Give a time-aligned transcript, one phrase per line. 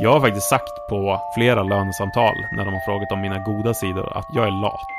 [0.00, 4.16] Jag har faktiskt sagt på flera lönesamtal när de har frågat om mina goda sidor
[4.18, 4.90] att jag är lat.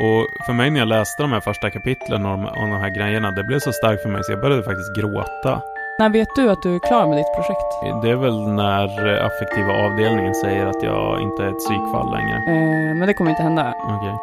[0.00, 3.30] Och för mig när jag läste de här första kapitlen om, om de här grejerna,
[3.30, 5.62] det blev så starkt för mig så jag började faktiskt gråta.
[5.98, 7.70] När vet du att du är klar med ditt projekt?
[8.02, 8.84] Det är väl när
[9.28, 12.36] affektiva avdelningen säger att jag inte är ett psykfall längre.
[12.36, 13.74] Eh, men det kommer inte hända.
[13.94, 14.16] Okej.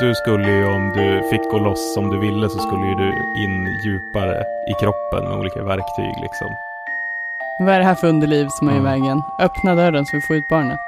[0.00, 3.10] Du skulle ju om du fick gå loss som du ville så skulle ju du
[3.44, 6.67] in djupare i kroppen med olika verktyg liksom.
[7.60, 9.22] Vad är det här för underliv som är i vägen?
[9.38, 10.78] Öppna dörren så vi får ut barnet.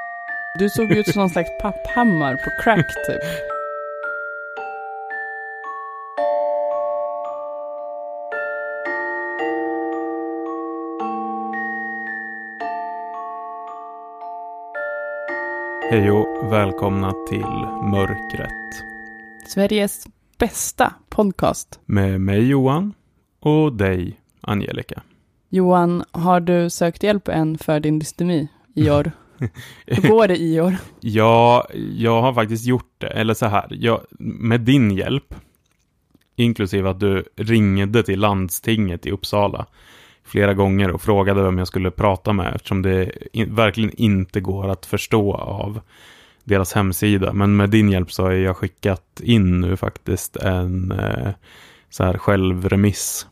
[0.59, 3.23] Du såg ut som någon slags papphammar på crack typ.
[15.91, 18.83] Hej och välkomna till Mörkret.
[19.47, 20.07] Sveriges
[20.37, 21.79] bästa podcast.
[21.85, 22.93] Med mig Johan
[23.39, 25.01] och dig Angelica.
[25.53, 29.11] Johan, har du sökt hjälp än för din dystemi i år?
[29.85, 30.75] Hur går det i år?
[30.99, 33.07] Ja, jag har faktiskt gjort det.
[33.07, 35.35] Eller så här, jag, med din hjälp,
[36.35, 39.65] inklusive att du ringde till landstinget i Uppsala
[40.23, 44.69] flera gånger och frågade vem jag skulle prata med eftersom det in, verkligen inte går
[44.69, 45.81] att förstå av
[46.43, 47.33] deras hemsida.
[47.33, 51.29] Men med din hjälp så har jag skickat in nu faktiskt en eh,
[51.89, 53.27] så här självremiss,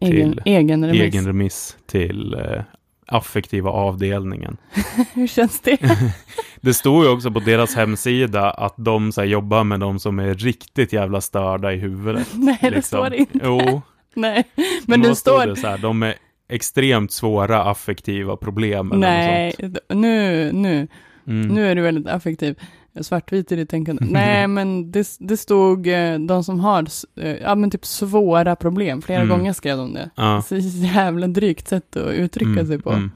[0.00, 1.00] Egen, Till egen remiss.
[1.02, 2.62] egen remiss till eh,
[3.06, 4.56] affektiva avdelningen.
[5.14, 5.78] Hur känns det?
[6.60, 10.18] Det står ju också på deras hemsida att de så här, jobbar med de som
[10.18, 12.28] är riktigt jävla störda i huvudet.
[12.34, 12.82] Nej, det liksom.
[12.98, 13.38] står det inte.
[13.44, 13.82] Jo,
[14.14, 14.44] Nej,
[14.86, 15.46] men det står...
[15.46, 16.14] det så här, de är
[16.48, 18.92] extremt svåra affektiva problem.
[18.92, 19.78] Eller Nej, Något sånt.
[20.00, 20.88] nu, nu,
[21.26, 21.48] Mm.
[21.48, 22.58] nu är du väldigt affektiv.
[23.00, 24.04] Svartvit i ditt tänkande.
[24.10, 29.02] Nej, men det, det stod eh, de som har eh, ja, men typ svåra problem.
[29.02, 29.28] Flera Mm.
[29.38, 30.10] gånger skrev de det.
[30.14, 30.42] Ja.
[30.42, 32.90] Så jävla drygt sätt att uttrycka Mm, sig på.
[32.92, 33.10] mm.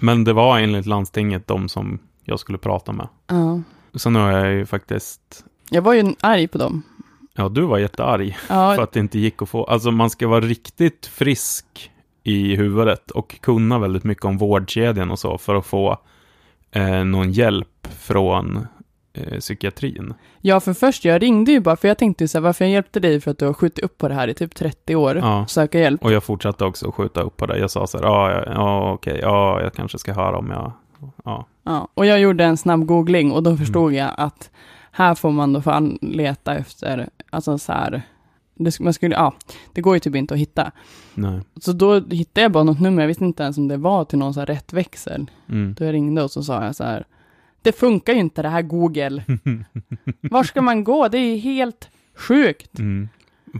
[0.00, 3.08] Men det var enligt landstinget de som jag skulle prata med.
[3.26, 3.60] Ja.
[3.94, 6.82] Så nu har jag ju faktiskt, Jag var ju arg på dem.
[7.34, 10.28] ja du var jättearg Ja, för att det inte gick att få, alltså man ska
[10.28, 11.90] vara riktigt frisk
[12.22, 15.98] i huvudet och kunna väldigt mycket om vårdkedjan och så för att få
[16.70, 18.66] eh, någon hjälp från
[19.16, 20.14] eh, psykiatrin.
[20.40, 23.00] ja, för först, jag ringde ju bara, för jag tänkte så här, varför jag hjälpte
[23.00, 25.46] dig för att du har skjutit upp på det här i typ 30 år, Ja.
[25.48, 26.04] söka hjälp.
[26.04, 27.58] Och jag fortsatte också att skjuta upp på det.
[27.58, 30.72] Jag sa så här, ja, ja, ja okej, ja, jag kanske ska höra om jag,
[31.24, 31.46] ja.
[31.64, 33.50] Ja, och jag gjorde en snabb googling och Mm.
[33.52, 34.50] då förstod jag att
[34.92, 38.02] här får man då fan leta efter, alltså så här,
[38.54, 39.34] det, man skulle, ja,
[39.72, 40.70] det går ju typ inte att hitta.
[41.14, 41.40] Nej.
[41.60, 44.18] Så då hittade jag bara något nummer, jag visste inte ens om det var till
[44.18, 45.30] någon så här rätt växel.
[45.48, 45.74] Mm.
[45.78, 47.04] Då jag ringde och så sa jag så här,
[47.66, 49.24] det funkar ju inte det här Google.
[50.20, 51.08] Var ska man gå?
[51.08, 52.78] Det är helt sjukt.
[52.78, 53.08] Mm.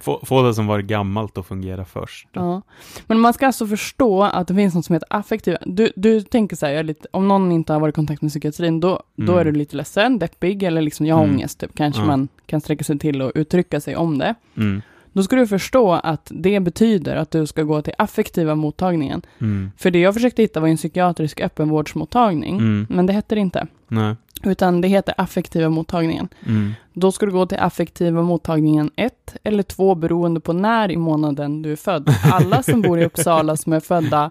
[0.03, 2.29] Få, få det som var gammalt att fungera först.
[2.33, 2.63] Ja.
[3.07, 5.57] Men man ska alltså förstå att det finns något som heter affektiv.
[5.67, 8.81] Du, du tänker så här, lite, om någon inte har varit i kontakt med psykiatrin,
[8.81, 9.39] då, då Mm.
[9.39, 11.37] är du lite ledsen, deppig eller liksom jag har Mm.
[11.37, 11.75] ångest, typ.
[11.75, 12.07] kanske Ja.
[12.07, 14.35] man kan sträcka sig till och uttrycka sig om det.
[14.57, 14.83] Mm.
[15.17, 19.23] Då ska du förstå att det betyder att du ska gå till affektiva mottagningen.
[19.39, 19.71] Mm.
[19.77, 22.87] För det jag försökte hitta var en psykiatrisk öppenvårdsmottagning, Mm.
[22.91, 23.67] men det heter det inte.
[23.89, 24.15] Nej.
[24.45, 26.29] Utan det heter affektiva mottagningen.
[26.47, 26.73] Mm.
[26.93, 31.63] Då ska du gå till affektiva mottagningen 1 eller 2 beroende på när i månaden
[31.63, 32.15] du är född.
[32.33, 34.31] Alla som bor i Uppsala som är födda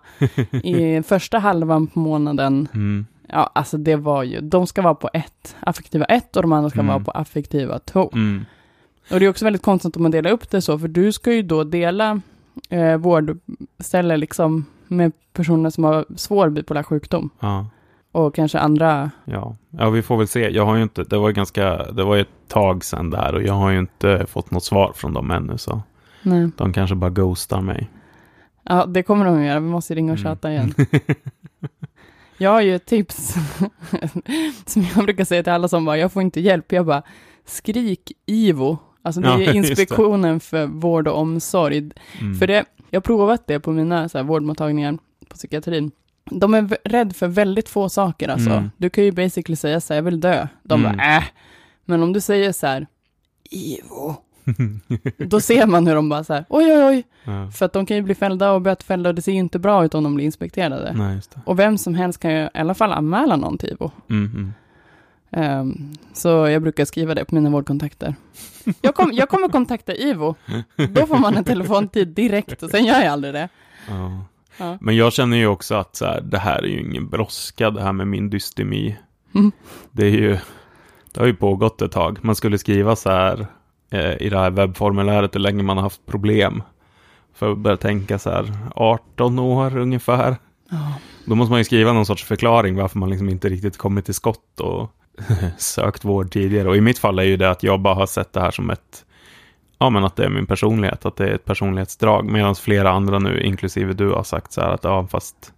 [0.64, 3.06] i första halvan på månaden, Mm.
[3.30, 6.70] ja alltså det var ju, de ska vara på 1, affektiva 1 och de andra
[6.70, 6.88] ska Mm.
[6.94, 8.10] vara på affektiva 2.
[8.14, 8.46] Mm.
[9.12, 11.34] Och det är också väldigt konstigt om man delar upp det så, för du ska
[11.34, 12.22] ju då dela
[12.70, 17.68] eh, vårdställe liksom med personer som har svår bipolär sjukdom Ja.
[18.12, 19.56] och kanske andra, Ja.
[19.70, 20.50] ja, vi får väl se.
[20.50, 23.44] Jag har ju inte, det var ganska, det var ett tag sedan det här och
[23.44, 25.82] jag har ju inte fått något svar från dem ännu så
[26.22, 26.50] nej.
[26.58, 27.90] de kanske bara ghostar mig.
[28.64, 29.60] Ja, det kommer de att göra.
[29.60, 30.30] Vi måste ringa och Mm.
[30.32, 30.74] tjata igen.
[32.38, 33.36] Jag har ju ett tips
[34.66, 36.72] som jag brukar säga till alla som bara, jag får inte hjälp.
[36.72, 37.02] Jag bara,
[37.46, 38.78] skrik IVO.
[39.06, 39.54] Alltså det Ja, är det.
[39.58, 41.78] Inspektionen för vård och omsorg.
[42.22, 42.36] Mm.
[42.40, 44.94] För det, jag har provat det på mina så här, vårdmottagningar
[45.30, 45.92] på psykiatrin.
[46.32, 48.50] De är v- rädd för väldigt få saker alltså.
[48.50, 48.72] Mm.
[48.78, 50.48] Du kan ju basically säga så här, jag vill dö.
[50.64, 50.98] De Mm.
[50.98, 51.24] bara, äh.
[51.86, 52.88] Men om du säger så här,
[53.52, 54.16] IVO.
[55.18, 57.04] Då ser man hur de bara så här, oj oj oj.
[57.24, 57.52] ja.
[57.52, 59.86] För att de kan ju bli fällda och bötfällda och det ser ju inte bra
[59.86, 60.94] ut om de blir inspekterade.
[60.98, 61.22] Nej.
[61.46, 63.92] Och vem som helst kan ju i alla fall anmäla någon till IVO.
[64.10, 64.54] Mm,
[65.32, 68.16] Ehm, så jag brukar skriva det på mina vårdkontakter.
[68.82, 70.36] Jag, kom, jag kommer kontakta IVO.
[70.90, 73.50] Då får man en telefontid direkt och sen gör jag aldrig det.
[73.90, 74.26] Ja.
[74.58, 74.78] Ja.
[74.82, 77.82] Men jag känner ju också att så här, det här är ju ingen brådska det
[77.82, 78.98] här med min dystemi.
[79.36, 79.52] Mm.
[79.92, 80.38] Det är ju,
[81.14, 82.20] det har ju pågått ett tag.
[82.22, 83.48] Man skulle skriva så här
[83.90, 86.64] eh, i det här webbformuläret hur länge man har haft problem.
[87.34, 90.36] För att börja tänka så här, 18 år ungefär.
[90.70, 90.94] Ja.
[91.26, 94.14] Då måste man ju skriva någon sorts förklaring varför man liksom inte riktigt kommit till
[94.14, 94.92] skott och
[95.58, 96.70] sökt vård tidigare.
[96.70, 98.70] Och i mitt fall är ju det att jag bara har sett det här som
[98.70, 99.06] ett,
[99.80, 102.26] ja men att det är min personlighet, att det är ett personlighetsdrag.
[102.26, 105.54] Medan flera andra nu, inklusive du, har sagt så här att ja fast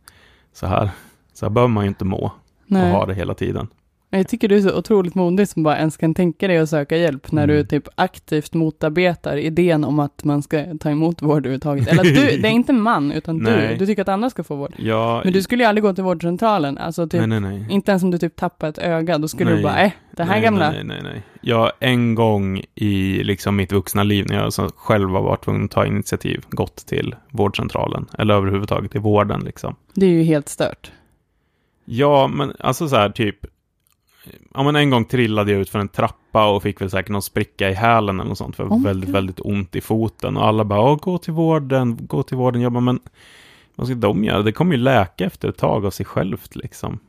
[0.53, 0.89] så här,
[1.33, 2.31] så här behöver man ju inte må och
[2.65, 2.91] Nej.
[2.91, 3.67] ha det hela tiden.
[4.09, 6.97] Jag tycker du är så otroligt modig som bara ens kan tänka dig att söka
[6.97, 7.55] hjälp när Mm.
[7.55, 11.87] du typ aktivt motarbetar idén om att man ska ta emot vård överhuvudtaget.
[11.87, 13.43] Eller att du, det är inte man, utan du.
[13.43, 13.75] Nej.
[13.79, 14.73] Du tycker att andra ska få vård.
[14.77, 16.77] Ja, Men du skulle ju aldrig gå till vårdcentralen.
[16.77, 19.63] Alltså typ, nej, nej, inte ens om du typ tappar ett öga, då skulle du
[19.63, 20.71] bara, äh, det här gamla.
[20.71, 21.21] Nej, nej, nej.
[21.41, 25.65] Jag en gång i liksom mitt vuxna liv när jag så själv har varit tvungen
[25.65, 29.75] att ta initiativ, gått till vårdcentralen, eller överhuvudtaget till vården liksom.
[29.93, 30.91] Det är ju helt stört.
[31.85, 33.35] Ja, men alltså så här typ,
[34.53, 37.21] ja men en gång trillade jag ut för en trappa och fick väl säkert någon
[37.21, 39.13] spricka i hälen eller något sånt, för Oh väldigt, God.
[39.13, 40.37] väldigt ont i foten.
[40.37, 42.61] Och alla bara, gå till vården, gå till vården.
[42.61, 42.99] Jag bara, men
[43.75, 44.41] vad ska de göra?
[44.41, 46.99] Det kommer ju läka efter ett tag av sig självt liksom.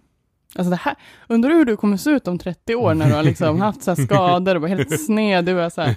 [0.54, 0.94] Alltså det här,
[1.28, 3.90] undrar hur du kommer se ut om 30 år när du har liksom haft så
[3.94, 5.44] här skador och var helt sned.
[5.44, 5.96] Du, är så här,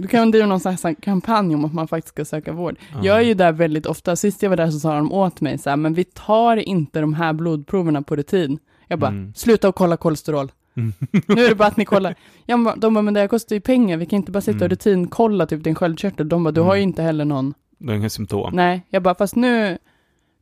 [0.00, 2.76] du kan driva någon slags kampanj om att man faktiskt ska söka vård.
[3.02, 4.16] Jag är ju där väldigt ofta.
[4.16, 7.00] Sist jag var där så sa de åt mig så här, men vi tar inte
[7.00, 8.58] de här blodproverna på rutin.
[8.88, 9.34] Jag bara, Mm.
[9.34, 10.52] sluta och kolla kolesterol.
[10.76, 10.92] Mm.
[11.28, 12.14] Nu är det bara att ni kollar.
[12.46, 13.96] Jag bara, de bara, men det här kostar ju pengar.
[13.96, 14.70] Vi kan inte bara sitta och Mm.
[14.70, 16.28] rutinkolla typ din sköldkörtel.
[16.28, 16.88] De bara, du har ju Mm.
[16.88, 17.54] inte heller någon.
[17.78, 18.50] Det är inga symptom.
[18.54, 19.78] Nej, jag bara, fast nu,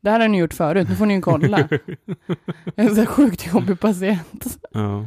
[0.01, 0.89] det här har ni gjort förut.
[0.89, 1.59] Nu får ni ju kolla.
[2.75, 4.59] Jag är så sjukt jobbig patient.
[4.73, 5.07] Ja.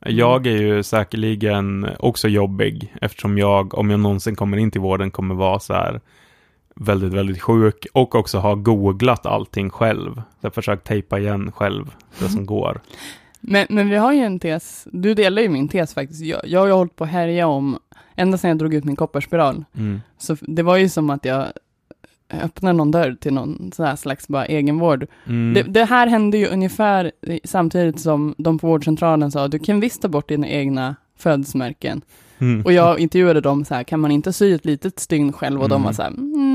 [0.00, 5.10] Jag är ju säkerligen också jobbig eftersom jag, om jag någonsin kommer in till vården,
[5.10, 6.00] kommer vara så här
[6.80, 10.22] väldigt, väldigt sjuk och också ha googlat allting själv.
[10.40, 12.80] Jag har försökt tejpa igen själv det som går.
[13.40, 16.20] Men, men vi har ju en tes, du delar ju min tes faktiskt.
[16.20, 17.78] Jag, jag har ju hållit på att härja om,
[18.14, 19.64] ända sedan jag drog ut min kopparspiral.
[19.76, 20.00] Mm.
[20.18, 21.46] Så det var ju som att jag
[22.42, 25.06] öppnade någon dörr till någon sån här slags bara egenvård.
[25.26, 25.54] Mm.
[25.54, 27.12] Det, det här hände ju ungefär
[27.44, 32.02] samtidigt som de på vårdcentralen sa, du kan visst ta bort dina egna födelsemärken.
[32.38, 32.64] Mm.
[32.64, 35.62] Och jag intervjuade dem så här, kan man inte sy ett litet stygn själv?
[35.62, 35.84] Och de Mm.
[35.86, 36.45] var så här, mm,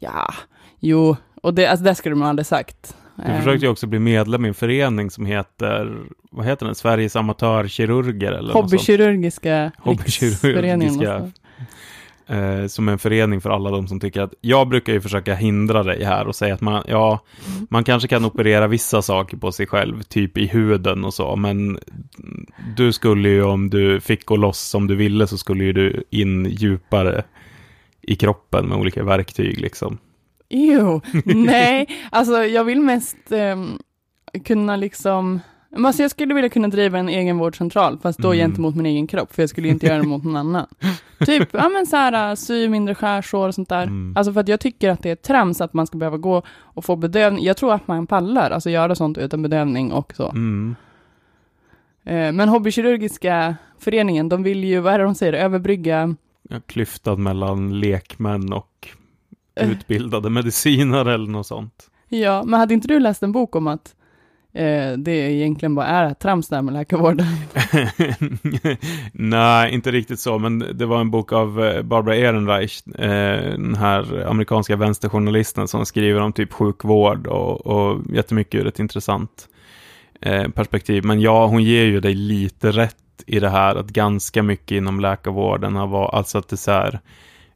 [0.00, 0.34] ja,
[0.80, 1.16] jo.
[1.42, 2.96] Och det, alltså det skulle de aldrig sagt.
[3.16, 5.96] Du Eh, försökte ju också bli medlem i en förening som heter,
[6.30, 8.52] vad heter den, Sveriges amatörkirurger eller.
[8.54, 10.76] Hobbykirurgiska Hobbykirurgiska.
[10.76, 11.34] någonstans.
[12.26, 15.82] eh, som en förening för alla de som tycker att, jag brukar ju försöka hindra
[15.82, 17.20] dig här och säga att man, ja,
[17.70, 21.78] man kanske kan operera vissa saker på sig själv, typ i huden och så, men
[22.76, 26.04] du skulle ju om du fick gå loss som du ville så skulle ju du
[26.10, 27.22] in djupare
[28.06, 29.98] i kroppen med olika verktyg liksom.
[30.48, 33.78] Jo, nej, alltså jag vill mest ehm,
[34.44, 35.40] kunna liksom,
[35.76, 38.38] alltså jag skulle vilja kunna driva en egen vårdcentral, fast då Mm.
[38.38, 40.66] gentemot min egen kropp, för jag skulle inte göra det mot någon annan.
[41.26, 43.82] Typ, ja men så här, sy mindre skärsår och sånt där.
[43.82, 44.14] Mm.
[44.16, 46.84] Alltså för att jag tycker att det är trams att man ska behöva gå och
[46.84, 47.44] få bedövning.
[47.44, 50.28] Jag tror att man pallar, alltså göra sånt utan bedövning och så.
[50.28, 50.76] Mm.
[52.04, 56.14] Eh, men Hobbykirurgiska föreningen, de vill ju, vad är det de säger, överbrygga
[56.66, 58.88] Klyftan mellan lekmän och
[59.60, 59.70] Eh.
[59.70, 61.90] utbildade medicinare eller något sånt.
[62.08, 63.94] Ja, men hade inte du läst en bok om att
[64.52, 67.26] eh, det egentligen bara är trams där med läkarvården?
[69.12, 73.74] Nej, inte riktigt så, men det var en bok av eh, Barbara Ehrenreich, eh, den
[73.74, 79.48] här amerikanska vänsterjournalisten som skriver om typ sjukvård och, och jättemycket ur ett intressant
[80.20, 81.04] eh, perspektiv.
[81.04, 85.00] Men ja, hon ger ju dig lite rätt i det här att ganska mycket inom
[85.00, 87.00] läkarvården har varit, alltså att det är så här,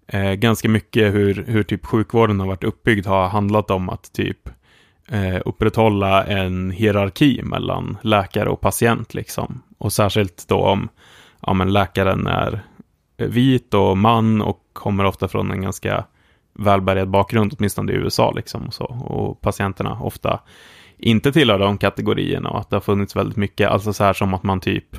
[0.06, 4.48] eh, ganska mycket hur, hur typ sjukvården har varit uppbyggd har handlat om att typ
[5.08, 9.62] eh, upprätthålla en hierarki mellan läkare och patient liksom.
[9.78, 10.88] Och särskilt då om
[11.40, 12.62] ja, men läkaren är
[13.16, 16.04] vit och man och kommer ofta från en ganska
[16.52, 18.66] välbärgad bakgrund, åtminstone i USA liksom.
[18.66, 18.84] Och, så.
[18.84, 20.40] och patienterna ofta
[20.98, 24.34] inte tillhör de kategorierna och att det har funnits väldigt mycket, alltså så här som
[24.34, 24.96] att man typ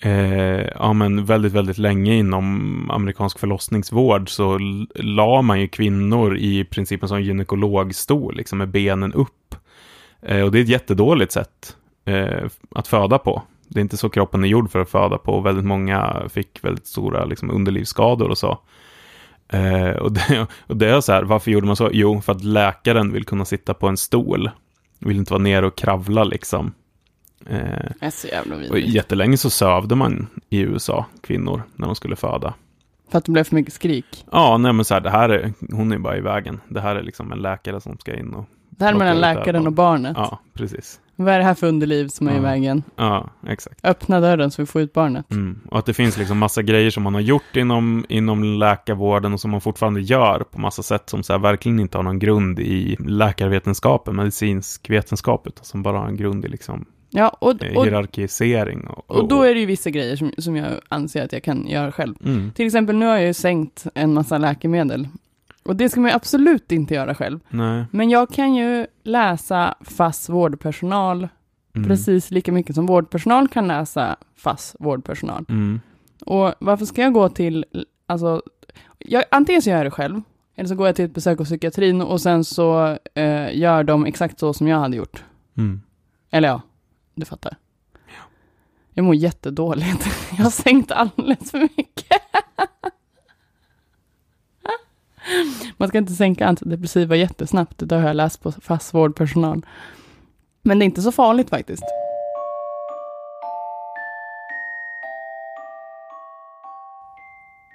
[0.00, 4.58] Eh, ja men väldigt, väldigt länge inom amerikansk förlossningsvård så
[4.94, 9.54] la man ju kvinnor i princip en sån gynekologstol, liksom med benen upp.
[10.22, 13.42] Eh, och det är ett jättedåligt sätt eh, att föda på.
[13.68, 15.40] Det är inte så kroppen är gjord för att föda på.
[15.40, 18.58] Väldigt många fick väldigt stora liksom, underlivsskador och så.
[19.48, 21.90] Eh, och, det, och det är så här, varför gjorde man så?
[21.92, 24.50] Jo, för att läkaren vill kunna sitta på en stol.
[24.98, 26.72] Vill inte vara nere och kravla liksom.
[27.46, 27.58] Eh,
[28.00, 32.16] Det är så jävla och jättelänge så sövde man i USA kvinnor när de skulle
[32.16, 32.54] föda.
[33.10, 34.24] För att det blev för mycket skrik.
[34.32, 36.60] Ja, nej men så här, det här är, hon är bara i vägen.
[36.68, 39.66] Det här är liksom en läkare som ska in och Det här mellan läkaren ögon.
[39.66, 40.12] och barnet.
[40.16, 41.00] Ja, precis.
[41.16, 42.42] Vad är det här för underliv som är i Ja.
[42.42, 42.82] vägen?
[42.96, 43.84] Ja, exakt.
[43.84, 45.30] Öppna dörren så vi får ut barnet.
[45.30, 45.60] Mm.
[45.70, 49.40] Och att det finns liksom massa grejer som man har gjort inom, inom läkarvården och
[49.40, 52.60] som man fortfarande gör på massa sätt som så här verkligen inte har någon grund
[52.60, 56.84] i läkarvetenskapen, medicinsk vetenskap, utan som bara har en grund i liksom
[57.16, 58.86] Ja, och, och, hierarkisering.
[58.86, 61.66] Och, och då är det ju vissa grejer som, som jag anser att jag kan
[61.66, 62.14] göra själv.
[62.24, 62.52] Mm.
[62.52, 65.08] Till exempel nu har jag ju sänkt en massa läkemedel.
[65.62, 67.40] Och det ska man ju absolut inte göra själv.
[67.48, 67.84] Nej.
[67.90, 71.28] Men jag kan ju läsa fast vårdpersonal
[71.76, 71.88] Mm.
[71.88, 75.44] precis lika mycket som vårdpersonal kan läsa fast vårdpersonal.
[75.48, 75.80] Mm.
[76.26, 77.64] Och varför ska jag gå till,
[78.06, 78.42] alltså,
[78.98, 80.20] jag, antingen så gör jag det själv,
[80.56, 84.06] eller så går jag till ett besök hos psykiatrin och sen så eh, gör de
[84.06, 85.24] exakt så som jag hade gjort.
[85.56, 85.80] Mm.
[86.30, 86.62] Eller ja,
[87.14, 87.56] du fattar.
[88.94, 90.06] Jag mår jättedåligt.
[90.36, 92.22] Jag har sänkt alldeles för mycket.
[95.76, 99.66] Man ska inte sänka antidepressiva jättesnabbt, det har jag läst på fast vårdpersonal.
[100.62, 101.84] Men det är inte så farligt faktiskt.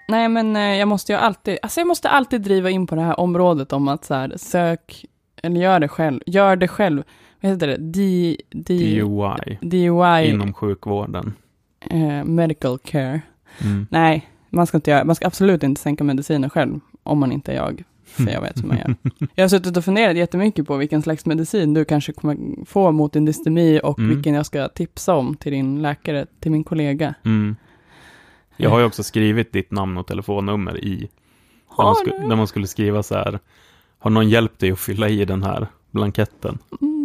[0.07, 3.01] Nej, men eh, jag måste ju alltid, alltså jag måste alltid driva in på det
[3.01, 5.05] här området om att så här, sök,
[5.43, 7.03] eller gör det själv, gör det själv.
[7.41, 7.77] Vad heter det?
[7.77, 11.33] D, D, DUI DUI, inom sjukvården.
[11.79, 13.21] eh, medical care.
[13.61, 13.87] Mm.
[13.91, 17.51] Nej, man ska inte göra, man ska absolut inte sänka mediciner själv, om man inte
[17.51, 17.83] är jag.
[18.05, 18.95] För jag vet hur man gör.
[19.35, 23.13] Jag har suttit och funderat jättemycket på vilken slags medicin du kanske kommer få mot
[23.13, 24.15] din dystemi och Mm.
[24.15, 27.13] vilken jag ska tipsa om till din läkare, till min kollega.
[27.25, 27.55] Mm.
[28.57, 31.09] Jag har ju också skrivit ditt namn och telefonnummer i,
[31.77, 33.39] där man, sku, där man skulle skriva så här,
[33.99, 36.57] har någon hjälpt dig att fylla i den här blanketten?
[36.81, 36.98] Mm.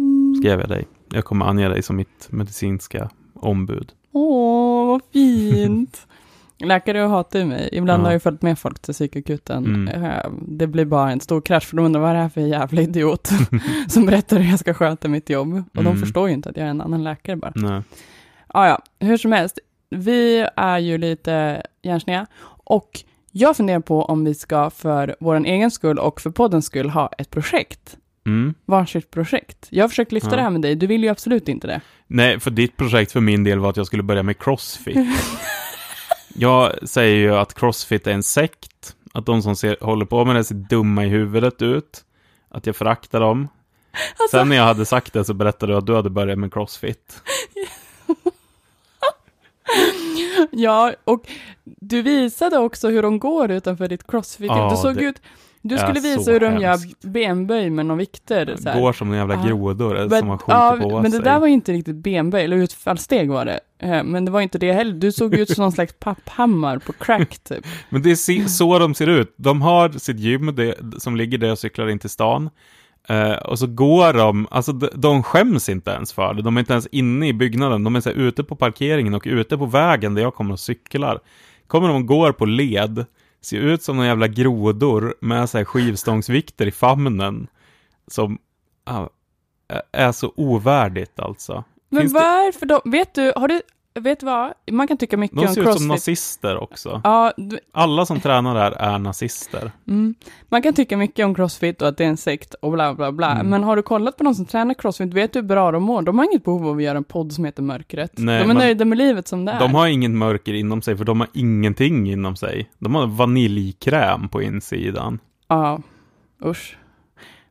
[0.45, 0.87] Skrev jag dig.
[1.11, 3.91] Jag kommer ange dig som mitt medicinska ombud.
[4.11, 6.07] Åh, vad fint.
[6.59, 7.69] Läkare hatar ju mig.
[7.71, 8.05] Ibland Ja.
[8.05, 9.65] har jag följt med folk till psykakuten.
[9.65, 10.03] Mm.
[10.03, 12.41] Eh, Det blir bara en stor krasch, för de undrar vad är det här för
[12.41, 13.29] jävla idiot
[13.87, 15.53] som berättar hur jag ska sköta mitt jobb.
[15.55, 15.97] Och de Mm.
[15.99, 17.51] förstår ju inte att jag är en annan läkare bara.
[17.55, 17.81] Nej.
[18.53, 19.59] Ja, ja, hur som helst.
[19.89, 22.89] Vi är ju lite hjärnsneda och
[23.31, 27.09] jag funderar på om vi ska för vår egen skull och för poddens skull ha
[27.17, 27.97] ett projekt.
[28.25, 28.53] Mm.
[28.65, 29.67] Varsitt projekt.
[29.69, 30.35] Jag har försökt lyfta Ja.
[30.35, 31.81] det här med dig, du vill ju absolut inte det.
[32.07, 34.97] Nej, för ditt projekt för min del var att jag skulle börja med crossfit.
[36.35, 40.35] jag säger ju att crossfit är en sekt, att de som ser, håller på med
[40.35, 42.03] det ser dumma i huvudet ut,
[42.49, 43.47] att jag föraktar dem.
[44.19, 46.53] Alltså- Sen när jag hade sagt det så berättade du att du hade börjat med
[46.53, 47.21] crossfit.
[50.51, 51.27] Ja, och
[51.65, 54.47] du visade också hur de går utanför ditt crossfit.
[54.47, 55.21] Ja, du såg det ut,
[55.69, 57.01] du skulle visa hur de gör hemskt.
[57.05, 58.55] benböj med några vikter.
[58.59, 58.81] Så här.
[58.81, 61.19] Går som jävla grodor Men- som har skitit ja, på men sig.
[61.19, 63.59] det där var ju inte riktigt benböj, eller utfallssteg var det.
[63.79, 64.93] Eh, Men det var inte det heller.
[64.93, 67.65] Du såg ut som någon slags papphammar på crack typ.
[67.89, 69.33] Men det är så de ser ut.
[69.37, 72.49] De har sitt gym det, som ligger där jag cyklar in till stan.
[73.09, 76.41] Eh, och så går de, alltså de, de skäms inte ens för det.
[76.41, 77.83] De är inte ens inne i byggnaden.
[77.83, 80.59] De är så här, ute på parkeringen och ute på vägen där jag kommer och
[80.59, 81.19] cyklar.
[81.67, 83.05] Kommer de och går på led,
[83.45, 87.47] ser ut som några jävla grodor med så här skivstångsvikter i famnen.
[88.07, 88.37] Som
[88.83, 89.07] ah,
[89.91, 91.63] är så ovärdigt alltså.
[91.89, 92.81] Men Finns det- varför då?
[92.85, 93.61] Vet du, har du,
[93.99, 94.53] vet du vad?
[94.71, 95.87] Man kan tycka mycket De om ser ut som crossfit.
[95.87, 97.01] nazister också.
[97.03, 99.71] Ja, du, Alla som tränar där är nazister.
[99.87, 100.15] mm.
[100.49, 103.11] Man kan tycka mycket om crossfit och att det är en sekt och bla bla
[103.11, 103.31] bla.
[103.31, 103.47] Mm.
[103.49, 106.01] Men har du kollat på de som tränar crossfit, vet du hur bra de mår?
[106.01, 108.11] De har inget behov av att göra en podd som heter Mörkret.
[108.17, 109.59] Nej, de är nöjda med livet som det är.
[109.59, 112.69] De har ingen mörker inom sig, för de har ingenting inom sig.
[112.79, 115.19] De har vaniljkräm på insidan.
[115.47, 115.79] Ja,
[116.45, 116.77] usch.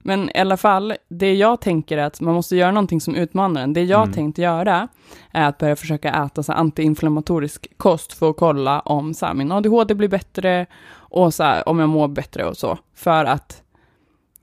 [0.06, 3.62] Men i alla fall, det jag tänker är att man måste göra någonting som utmanar
[3.62, 3.72] en.
[3.72, 4.12] Det jag Mm.
[4.14, 4.88] tänkte göra
[5.32, 9.52] är att börja försöka äta så antiinflammatorisk kost för att kolla om så här, min
[9.52, 12.78] ADHD blir bättre och så här, om jag mår bättre och så.
[12.94, 13.62] För att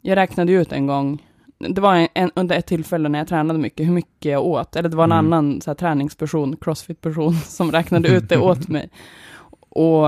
[0.02, 1.26] jag räknade ut en gång,
[1.60, 4.76] det var en, en, under ett tillfälle när jag tränade mycket, hur mycket jag åt.
[4.76, 5.26] Eller det var en Mm.
[5.34, 8.90] annan så här, träningsperson, crossfit-person, som räknade ut det åt mig.
[9.70, 10.02] Och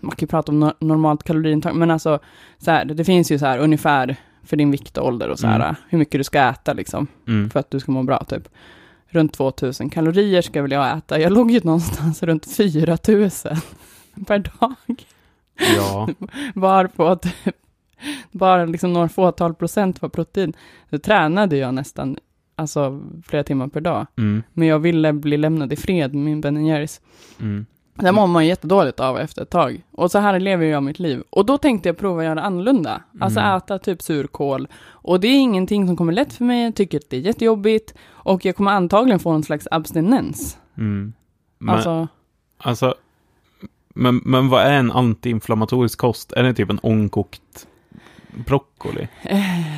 [0.00, 2.18] man kan ju prata om no- normalt kaloriintag, men alltså,
[2.58, 4.16] så här, det finns ju så här ungefär
[4.50, 5.74] för din vikt och ålder och så här, Mm.
[5.88, 7.50] hur mycket du ska äta liksom, Mm.
[7.50, 8.48] för att du ska må bra typ.
[9.08, 11.20] Runt 2000 kalorier ska väl jag äta.
[11.20, 13.56] Jag låg ju någonstans runt 4000
[14.26, 14.74] per dag.
[15.76, 16.08] Ja.
[16.54, 17.26] Varpå att
[18.32, 20.52] bara liksom några fåtal procent var protein.
[20.90, 22.16] Så tränade jag nästan,
[22.56, 24.06] alltså flera timmar per dag.
[24.18, 24.42] Mm.
[24.52, 27.00] Men jag ville bli lämnad i fred med min Ben Jerrys.
[27.40, 27.66] Mm.
[27.94, 29.82] Det mår man jättedåligt av efter ett tag.
[29.92, 31.22] Och så här lever jag mitt liv.
[31.30, 33.02] Och då tänkte jag prova att göra annorlunda.
[33.20, 33.56] Alltså Mm.
[33.56, 34.68] äta typ surkål.
[34.86, 36.64] Och det är ingenting som kommer lätt för mig.
[36.64, 37.94] Jag tycker att det är jättejobbigt.
[38.10, 40.58] Och jag kommer antagligen få en slags abstinens.
[40.78, 41.12] Mm.
[41.58, 42.08] Men, alltså,
[42.58, 42.94] Alltså,
[43.94, 46.32] men, men vad är en antiinflammatorisk kost?
[46.32, 47.66] Är det typ en ångkokt
[48.46, 49.08] broccoli?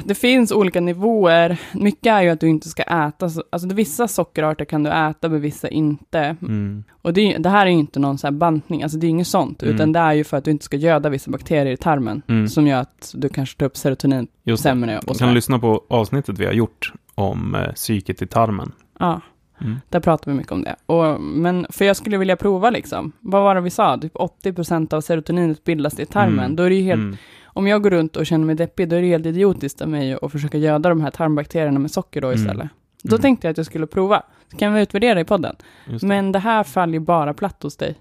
[0.04, 1.61] Det finns olika nivåer.
[1.73, 3.28] Mycket är ju att du inte ska äta.
[3.30, 6.37] så- Alltså vissa sockerarter kan du äta, men vissa inte.
[6.42, 6.85] Mm.
[7.02, 9.26] Och det, det här är ju inte någon så här bantning, alltså det är inget
[9.26, 9.75] sånt, Mm.
[9.75, 12.49] utan det är ju för att du inte ska göda vissa bakterier i tarmen, Mm.
[12.49, 15.25] som gör att du kanske tar upp serotonin Just sämre och så.
[15.25, 18.73] kan lyssna på avsnittet vi har gjort om eh, psyket i tarmen.
[18.99, 19.21] Ja,
[19.61, 19.76] Mm.
[19.88, 20.76] där pratar vi mycket om det.
[20.87, 23.99] Och, men för jag skulle vilja prova liksom, vad var det vi sa?
[23.99, 26.38] Typ 80% av serotoninet bildas i tarmen.
[26.44, 26.56] Mm.
[26.56, 27.16] Då är det ju helt, Mm.
[27.52, 30.18] Om jag går runt och känner mig deppig, då är det helt idiotiskt av mig
[30.23, 32.40] att försöka göda de här tarmbakterierna med socker då Mm.
[32.40, 32.68] istället.
[33.02, 33.23] Då Mm.
[33.23, 34.23] tänkte jag att jag skulle prova.
[34.50, 35.56] Så kan vi utvärdera i podden.
[35.87, 36.02] Det.
[36.02, 37.94] Men det här faller ju bara platt hos dig.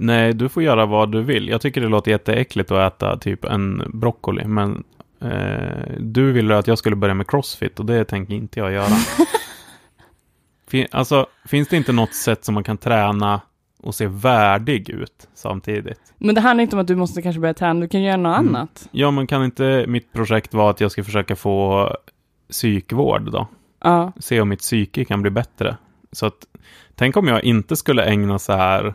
[0.00, 1.48] Nej, du får göra vad du vill.
[1.48, 4.84] Jag tycker det låter jätteäckligt att äta typ en broccoli, men
[5.20, 8.86] eh, du ville att jag skulle börja med crossfit och det tänker inte jag göra.
[10.70, 13.40] fin, alltså, finns det inte något sätt som man kan träna
[13.82, 16.00] och se värdig ut samtidigt?
[16.18, 18.38] Men det handlar inte om att du måste kanske börja träna, du kan göra något
[18.40, 18.54] Mm.
[18.56, 18.88] annat.
[18.90, 21.88] Ja, men kan inte mitt projekt vara att jag ska försöka få
[22.50, 23.46] psykvård då?
[23.80, 24.12] Ja.
[24.20, 25.76] se om mitt psyke kan bli bättre.
[26.12, 26.46] Så att,
[26.94, 28.94] tänk om jag inte skulle ägna så här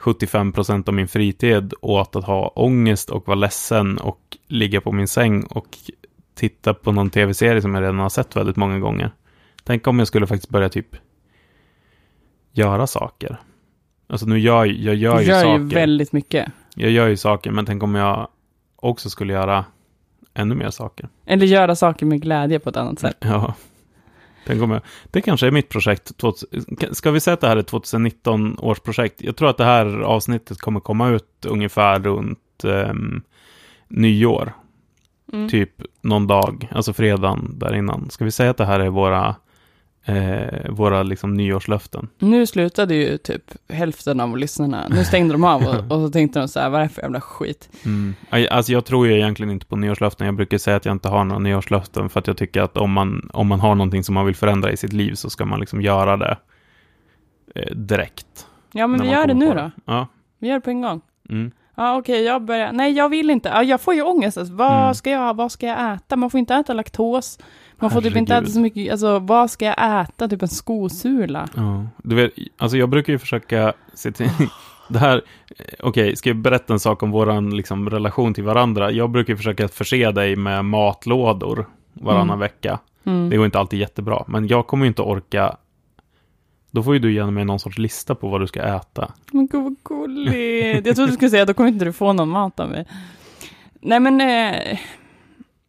[0.00, 5.08] 75% av min fritid åt att ha ångest och vara ledsen och ligga på min
[5.08, 5.66] säng och
[6.34, 9.10] titta på någon tv-serie som jag redan har sett väldigt många gånger.
[9.64, 10.96] Tänk om jag skulle faktiskt börja typ
[12.52, 13.40] göra saker.
[14.08, 15.58] Alltså nu gör jag gör Du ju gör saker.
[15.58, 16.48] ju väldigt mycket.
[16.74, 18.28] Jag gör ju saker, men tänk om jag
[18.76, 19.64] också skulle göra
[20.34, 21.08] ännu mer saker.
[21.26, 23.16] Eller göra saker med glädje på ett annat sätt.
[23.24, 23.54] Ja.
[24.46, 26.16] Tänk om jag, det kanske är mitt projekt.
[26.16, 29.22] 2000 Ska vi säga att det här är 2019 års projekt?
[29.22, 33.22] Jag tror att det här avsnittet kommer komma ut ungefär runt ehm,
[33.88, 34.52] nyår.
[35.32, 35.48] Mm.
[35.48, 35.70] Typ
[36.00, 38.10] någon dag, alltså fredagen där innan.
[38.10, 39.34] Ska vi säga att det här är våra,
[40.06, 42.08] eh, våra liksom nyårslöften?
[42.18, 44.88] Nu slutade ju typ hälften av lyssnarna.
[44.90, 47.02] Nu stängde de av och, och så tänkte de så här, vad är det för
[47.02, 47.68] jävla skit?
[47.84, 48.14] Mm.
[48.50, 50.26] Alltså jag tror ju egentligen inte på nyårslöften.
[50.26, 52.92] Jag brukar säga att jag inte har några nyårslöften för att jag tycker att om
[52.92, 55.60] man, om man har någonting som man vill förändra i sitt liv så ska man
[55.60, 56.36] liksom göra det
[57.54, 58.46] eh, direkt.
[58.72, 59.70] Ja, men vi gör det nu på då.
[59.84, 60.06] Ja.
[60.38, 61.00] Vi gör det på en gång.
[61.30, 61.50] Mm.
[61.78, 62.72] Ja, okej, jag börjar.
[62.72, 63.48] Nej, jag vill inte.
[63.48, 64.38] Ja, jag får ju ångest.
[64.38, 64.94] Alltså, vad, Mm.
[64.94, 66.16] ska jag, vad ska jag äta?
[66.16, 67.38] Man får inte äta laktos.
[67.78, 68.48] Man får typ inte Herregud.
[68.48, 68.90] äta så mycket.
[68.92, 70.28] Alltså, vad ska jag äta?
[70.28, 71.48] Typ en skosula.
[71.54, 74.30] Ja, du vet, alltså jag brukar ju försöka se till,
[74.88, 75.22] det här,
[75.80, 78.90] okej, ska jag berätta en sak om våran liksom, relation till varandra?
[78.90, 82.38] Jag brukar ju försöka förse dig med matlådor varannan Mm.
[82.38, 82.78] vecka.
[83.04, 83.30] Mm.
[83.30, 85.56] Det går inte alltid jättebra, men jag kommer ju inte orka,
[86.70, 89.12] då får ju du ge mig någon sorts lista på vad du ska äta.
[89.32, 90.86] Men gud vad gulligt.
[90.86, 92.86] Jag trodde du skulle säga, då kommer inte du få någon mat av mig.
[93.80, 94.20] Nej, men...
[94.20, 94.78] Eh,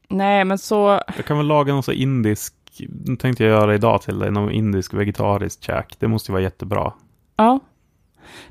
[0.08, 1.02] nej, men så...
[1.16, 2.54] Jag kan väl laga någon så indisk,
[3.06, 5.96] nu tänkte jag göra idag till dig, någon indisk vegetariskt käk.
[6.00, 6.94] Det måste ju vara jättebra.
[7.36, 7.60] Ja.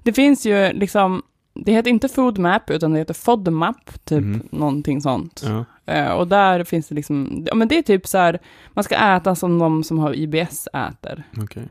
[0.02, 1.22] Det finns ju liksom...
[1.54, 4.48] Det heter inte FoodMap, utan det heter FODMAP, typ Mhm.
[4.50, 5.42] någonting sånt.
[5.46, 5.64] Ja.
[5.92, 7.44] Eh, och där finns det liksom...
[7.46, 8.38] Ja, men det är typ så här,
[8.74, 11.22] man ska äta som de som har IBS äter.
[11.42, 11.68] Okej.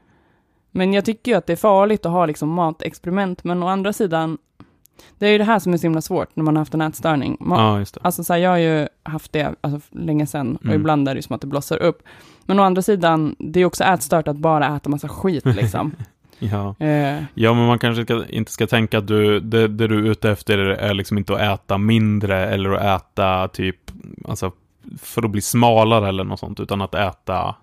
[0.72, 3.94] Men jag tycker ju att det är farligt att ha liksom matexperiment, men å andra
[3.94, 4.38] sidan,
[5.18, 6.82] det är ju det här som är så himla svårt när man har haft en
[6.82, 7.38] ätstörning.
[7.40, 8.02] Ma- Ja, just det.
[8.04, 10.76] Alltså så här, jag har ju haft det alltså, länge sedan, och Mm.
[10.76, 12.02] ibland är det ju som att det blossar upp.
[12.46, 15.92] Men å andra sidan, det är också ätstört att bara äta massa skit liksom.
[16.40, 16.76] Ja.
[16.80, 20.12] eh, Ja, men man kanske ska, inte ska tänka att du, det, det du är
[20.12, 23.78] ute efter är liksom inte att äta mindre eller att äta typ,
[24.28, 24.52] alltså
[25.02, 27.56] för att bli smalare eller något sånt, utan att äta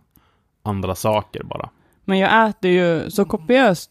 [0.62, 1.68] andra saker bara.
[2.04, 3.90] men jag äter ju så kopiöst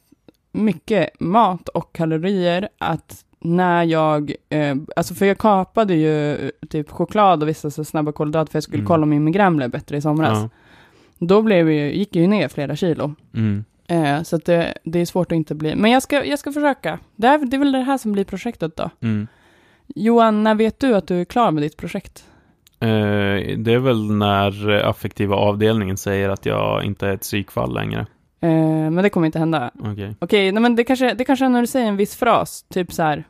[0.51, 6.89] mycket mat och kalorier att när jag, eh, alltså för jag kapade ju eh, typ
[6.91, 8.87] choklad och vissa så snabba kolhydrater för jag skulle Mm.
[8.87, 10.37] kolla om min migrän blev bättre i somras.
[10.41, 10.49] Ja.
[11.19, 13.15] Då blev ju, gick jag ju ner flera kilo.
[13.33, 13.63] Mm.
[13.87, 15.75] Eh, så det, det är svårt att inte bli.
[15.75, 16.99] Men jag ska, jag ska försöka.
[17.15, 18.89] Det är, det är väl det här som blir projektet då.
[19.01, 19.27] Mm.
[19.95, 22.25] Johan, när vet du att du är klar med ditt projekt?
[22.79, 22.87] Eh,
[23.57, 27.99] det är väl när affektiva avdelningen säger att jag inte är ett psykfall längre.
[28.41, 28.49] Eh,
[28.91, 29.71] men det kommer inte hända.
[30.19, 30.51] Okej.
[30.51, 32.65] Nej, men det kanske, det kanske är när du säger en viss fras.
[32.69, 33.23] Typ så här.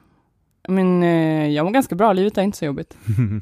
[0.72, 2.98] Men eh, jag mår ganska bra, livet är inte så jobbigt.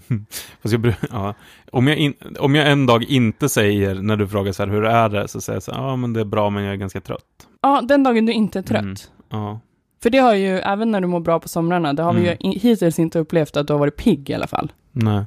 [0.62, 1.34] Fast jag, ja.
[1.72, 4.86] om, jag in, om jag en dag inte säger, när du frågar så här, hur
[4.86, 5.28] är det?
[5.28, 7.48] Så säger jag så här, ja men det är bra men jag är ganska trött.
[7.62, 8.82] Ja, den dagen du inte är trött.
[8.82, 8.96] Mm.
[9.30, 9.60] Ja.
[10.04, 12.38] För det har ju, även när du mår bra på somrarna, det har vi Mm.
[12.42, 14.72] ju i- hittills inte upplevt att du har varit pigg i alla fall.
[14.92, 15.24] Nej.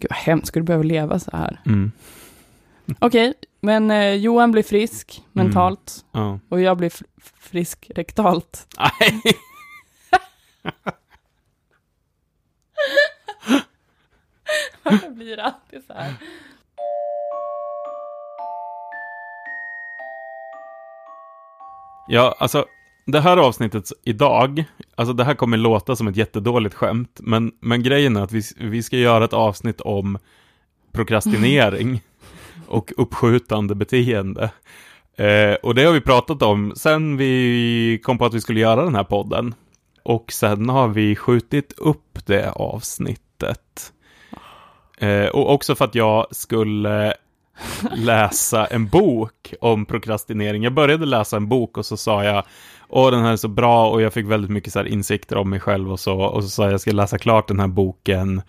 [0.00, 1.60] Gud vad hemskt, ska du behöva leva så här?
[1.66, 1.92] Mm.
[2.98, 6.38] Okej, men eh, Johan blir frisk mentalt Ja.
[6.48, 7.04] och jag blir fr-
[7.40, 8.66] frisk rektalt.
[8.78, 9.22] Nej.
[14.82, 16.14] Varför blir det alltid så här?
[22.08, 22.66] Ja, alltså
[23.06, 24.64] det här avsnittet idag
[24.98, 28.42] alltså det här kommer låta som ett jättedåligt skämt, men, men grejen är att vi,
[28.56, 30.18] vi ska göra ett avsnitt om
[30.92, 32.02] prokrastinering
[32.66, 34.50] och uppskjutande beteende.
[35.16, 38.84] Eh, och det har vi pratat om sen vi kom på att vi skulle göra
[38.84, 39.54] den här podden.
[40.02, 43.92] Och sen har vi skjutit upp det avsnittet.
[44.98, 47.14] Eh, och också för att jag skulle
[47.96, 50.62] läsa en bok om prokrastinering.
[50.62, 52.44] Jag började läsa en bok och så sa jag,
[52.88, 55.60] åh den här är så bra och jag fick väldigt mycket så insikter om mig
[55.60, 56.20] själv och så.
[56.20, 58.42] Och så sa jag, jag ska läsa klart den här boken,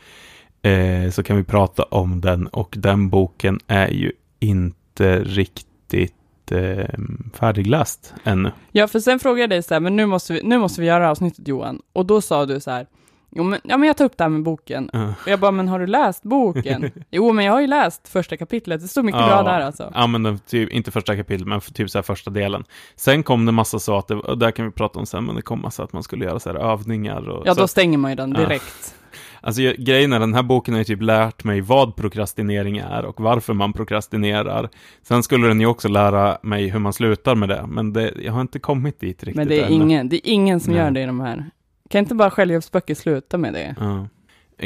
[0.61, 2.47] eh, så kan vi prata om den.
[2.47, 6.99] Och den boken är ju inte riktigt eh,
[7.33, 8.51] färdigläst ännu.
[8.71, 10.87] Ja, för sen frågade jag dig så här, men nu måste vi, nu måste vi
[10.87, 11.81] göra avsnittet Johan.
[11.93, 12.87] Och då sa du så här,
[13.31, 14.89] jo men, ja, men jag tar upp det här med boken.
[14.95, 15.09] Uh.
[15.09, 16.91] Och jag bara, men har du läst boken?
[17.11, 19.27] jo, men jag har ju läst första kapitlet, det stod mycket Ja.
[19.27, 19.91] bra där alltså.
[19.95, 22.63] Ja, men den, typ, inte första kapitlet, men typ så här första delen.
[22.95, 25.35] Sen kom det massa så att, det, och där kan vi prata om sen, men
[25.35, 28.11] det kom massa att man skulle göra så här övningar och Ja, då stänger man
[28.11, 28.95] ju den direkt.
[29.41, 33.05] Alltså jag- grejen är, den här boken har ju typ lärt mig vad prokrastinering är
[33.05, 34.69] och varför man prokrastinerar.
[35.01, 38.33] Sen skulle den ju också lära mig hur man slutar med det, men det, jag
[38.33, 39.73] har inte kommit dit riktigt Men det är, ännu.
[39.75, 40.81] ingen, det är ingen som Nej.
[40.83, 41.45] gör det i de här.
[41.89, 43.75] Kan inte bara självhjälpsböcker sluta med det?
[43.79, 44.07] Ja.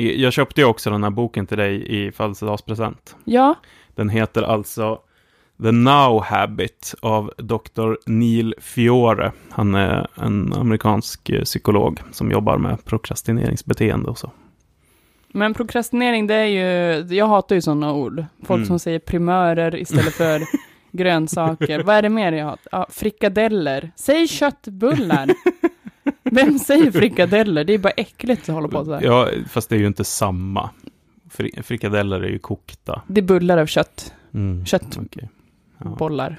[0.01, 3.15] Jag köpte ju också den här boken till dig i födelsedagspresent.
[3.25, 3.55] Ja,
[3.95, 4.99] Den heter alltså
[5.63, 7.93] The Now Habit av Dr.
[8.05, 9.31] Neil Fiore.
[9.49, 14.31] Han är en amerikansk eh, psykolog som jobbar med prokrastineringsbeteende och så.
[15.31, 18.25] men prokrastinering det är ju, jag hatar ju sådana ord.
[18.45, 18.67] Folk Mm.
[18.67, 20.41] som säger primörer istället för
[20.91, 21.83] grönsaker.
[21.83, 22.69] Vad är det mer jag hatar?
[22.71, 23.91] Ja, frikadeller.
[23.95, 25.29] Säg köttbullar.
[26.23, 27.63] Vem säger frikadeller?
[27.63, 29.01] Det är bara äckligt att hålla på så här.
[29.01, 30.69] Ja, fast det är ju inte samma.
[31.29, 33.01] Fri- frikadeller är ju kokta.
[33.07, 34.13] Det är bullar av kött.
[34.33, 34.65] Mm.
[34.65, 34.97] Kött.
[34.97, 35.29] okej.
[35.99, 36.31] Ja.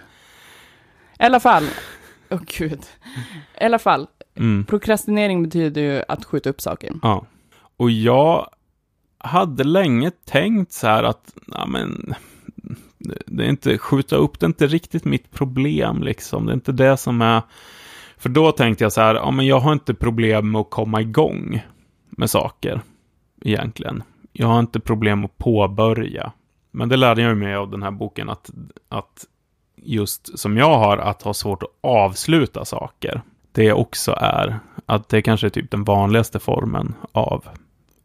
[1.19, 1.65] I alla fall.
[2.31, 2.83] Åh gud.
[3.61, 4.07] I alla fall.
[4.35, 4.65] Mm.
[4.65, 6.93] Prokrastinering betyder ju att skjuta upp saker.
[7.03, 7.27] Ja.
[7.77, 8.49] Och jag
[9.19, 12.15] hade länge tänkt så här att, ja men,
[13.27, 16.47] det är inte, skjuta upp det är inte riktigt mitt problem liksom.
[16.47, 17.43] Det är inte det som är,
[18.25, 21.01] för då tänkte jag så här, ja men jag har inte problem med att komma
[21.01, 21.63] igång
[22.11, 22.81] med saker,
[23.41, 24.03] egentligen.
[24.33, 26.33] Jag har inte problem att påbörja.
[26.71, 28.51] Men det lärde jag mig av den här boken, att,
[28.89, 29.27] att
[29.77, 33.23] just som jag har, att ha svårt att avsluta saker.
[33.53, 37.45] Det också är, att det kanske är typ den vanligaste formen av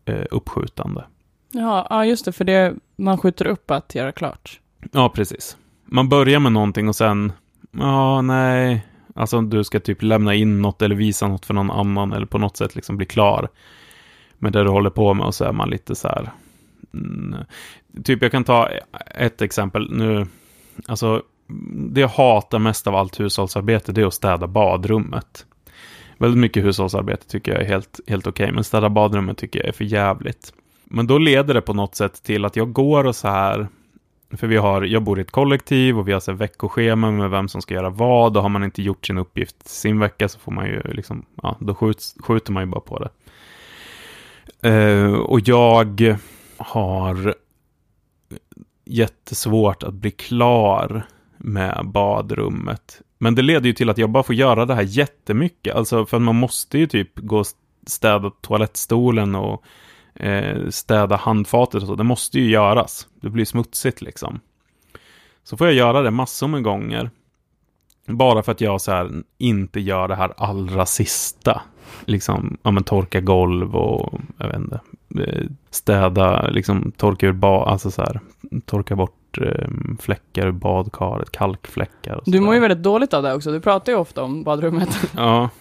[0.06, 1.04] eh, uppskjutande.
[1.52, 4.60] Ja, ja, just det, för det, man skjuter upp att göra klart.
[4.92, 5.58] Ja, precis.
[5.86, 7.32] Man börjar med någonting och sen,
[7.72, 8.86] ja, nej,
[9.20, 12.38] alltså du ska typ lämna in något eller visa något för någon annan eller på
[12.38, 13.50] något sätt liksom bli klar
[14.38, 16.32] med det du håller på med och så är man lite så här,
[16.94, 17.36] mm,
[18.04, 18.70] typ jag kan ta
[19.16, 20.28] ett exempel nu,
[20.88, 21.24] alltså
[21.74, 25.46] det jag hatar mest av allt hushållsarbete det är att städa badrummet.
[26.18, 29.74] Väldigt mycket hushållsarbete tycker jag är helt, helt okej, men städa badrummet tycker jag är
[29.74, 30.54] för jävligt.
[30.84, 33.68] Men då leder det på något sätt till att jag går och så här,
[34.32, 37.30] för vi har, jag bor i ett kollektiv och vi har så här veckoschema med
[37.30, 40.40] vem som ska göra vad och har man inte gjort sin uppgift sin vecka så
[40.40, 43.10] får man ju liksom, ja, då skjuts, skjuter man ju bara på det.
[44.70, 46.18] Uh, och jag
[46.58, 47.36] har
[48.86, 51.04] jättesvårt att bli klar
[51.38, 53.02] med badrummet.
[53.18, 55.76] Men det leder ju till att jag bara får göra det här jättemycket.
[55.76, 57.48] Alltså för att man måste ju typ gå och
[57.88, 59.64] städa toalettstolen och
[60.20, 61.96] eh, städa handfatet och så.
[61.96, 63.08] Det måste ju göras.
[63.22, 64.40] Det blir smutsigt liksom.
[65.44, 67.10] Så får jag göra det massor med gånger.
[68.08, 71.62] Bara för att jag så här inte gör det här allra sista.
[72.06, 74.80] Liksom, ja men torka golv och, jag vet inte,
[75.20, 78.20] eh, städa, liksom torka ur bad, alltså så här,
[78.66, 79.68] torka bort eh,
[80.00, 82.54] fläckar ur badkaret, kalkfläckar och så Du mår där.
[82.54, 83.52] ju väldigt dåligt av det också.
[83.52, 85.00] Du pratar ju ofta om badrummet.
[85.16, 85.50] Ja.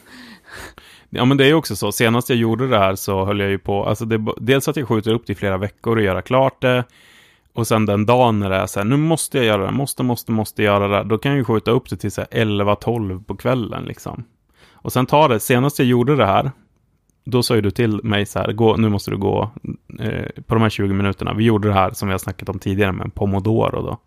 [1.10, 3.50] Ja men det är ju också så, senast jag gjorde det här så höll jag
[3.50, 6.22] ju på, alltså det, dels att jag skjuter upp det i flera veckor och göra
[6.22, 6.84] klart det.
[7.52, 10.02] Och sen den dagen när det är så här, nu måste jag göra det, måste,
[10.02, 11.08] måste, måste göra det.
[11.08, 14.24] Då kan jag ju skjuta upp det till så här 11-12 på kvällen liksom.
[14.72, 16.50] Och sen tar det, senast jag gjorde det här,
[17.24, 19.50] då sa ju du till mig så här, gå, nu måste du gå
[20.00, 21.34] eh, på de här 20 minuterna.
[21.34, 23.98] Vi gjorde det här som vi har snackat om tidigare med en pomodoro då.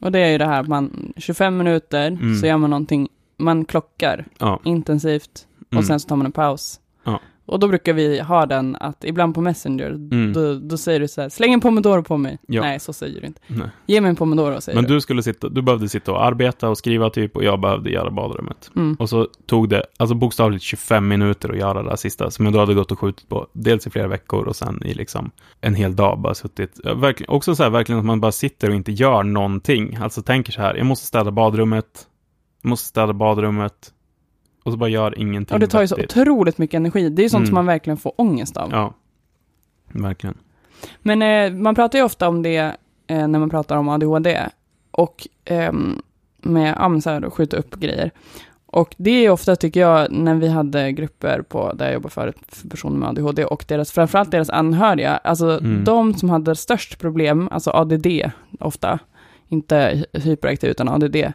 [0.00, 2.36] Och det är ju det här, man, 25 minuter, Mm.
[2.36, 4.60] så gör man någonting, man klockar Ja.
[4.64, 5.84] intensivt och Mm.
[5.84, 6.80] sen så tar man en paus.
[7.04, 7.20] Ja.
[7.48, 10.32] Och då brukar vi ha den att ibland på Messenger, Mm.
[10.32, 12.38] då, då säger du så här, släng en pomodoro på mig.
[12.48, 12.62] Ja.
[12.62, 13.40] Nej, så säger du inte.
[13.46, 13.68] Nej.
[13.86, 14.94] Ge mig en pomodoro, säger Men du.
[14.94, 18.10] du skulle sitta, du behövde sitta och arbeta och skriva typ och jag behövde göra
[18.10, 18.70] badrummet.
[18.76, 18.96] Mm.
[18.98, 22.54] Och så tog det, alltså bokstavligt 25 minuter att göra det här sista, som jag
[22.54, 25.74] då hade gått och skjutit på, dels i flera veckor och sen i liksom en
[25.74, 26.80] hel dag bara suttit.
[26.96, 29.96] Verkligen, också så här, verkligen att man bara sitter och inte gör någonting.
[30.02, 32.06] Alltså tänker så här, jag måste städa badrummet,
[32.62, 33.92] jag måste städa badrummet,
[34.66, 36.16] och så bara gör ingenting Och det tar ju så vettigt.
[36.16, 37.08] otroligt mycket energi.
[37.08, 37.46] Det är ju sånt Mm.
[37.46, 38.70] som man verkligen får ångest av.
[38.72, 38.94] Ja,
[39.92, 40.38] verkligen.
[41.02, 42.56] Men eh, man pratar ju ofta om det
[43.06, 44.40] eh, när man pratar om ADHD.
[44.90, 46.02] Och ehm,
[46.42, 48.10] med ja, men så här, skjuta upp grejer.
[48.66, 52.36] Och det är ofta, tycker jag, när vi hade grupper på där jag jobbade förut
[52.48, 55.84] för personer med ADHD och deras, framförallt deras anhöriga, alltså Mm.
[55.84, 58.06] de som hade störst problem, alltså ADD
[58.60, 58.98] ofta,
[59.48, 59.76] inte
[60.12, 61.32] hy- hyperaktiv utan ADD,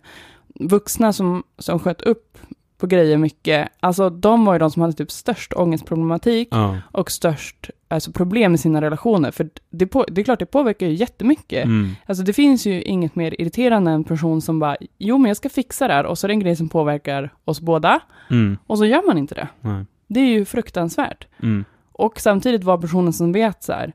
[0.56, 2.38] vuxna som, som sköt upp
[2.82, 6.78] på grejer mycket, alltså de var ju de som hade typ störst ångestproblematik Ja.
[6.92, 9.32] och störst alltså problem i sina relationer.
[9.32, 11.66] För det, på, det är klart, det påverkar ju jättemycket.
[11.66, 11.90] Mm.
[12.06, 15.38] Alltså det finns ju inget mer irriterande än en person som bara, jo men jag
[15.38, 18.58] ska fixa det här och så är det en grej som påverkar oss båda Mm.
[18.68, 19.48] och så gör man inte det.
[19.62, 19.86] Nej.
[20.08, 21.28] Det är ju fruktansvärt.
[21.44, 21.66] Mm.
[21.92, 23.94] Och samtidigt vara personen som vet så här,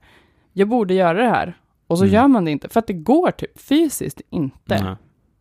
[0.53, 2.15] jag borde göra det här och så Mm.
[2.15, 4.83] gör man det inte, för att det går typ fysiskt inte.
[4.85, 4.95] Nej.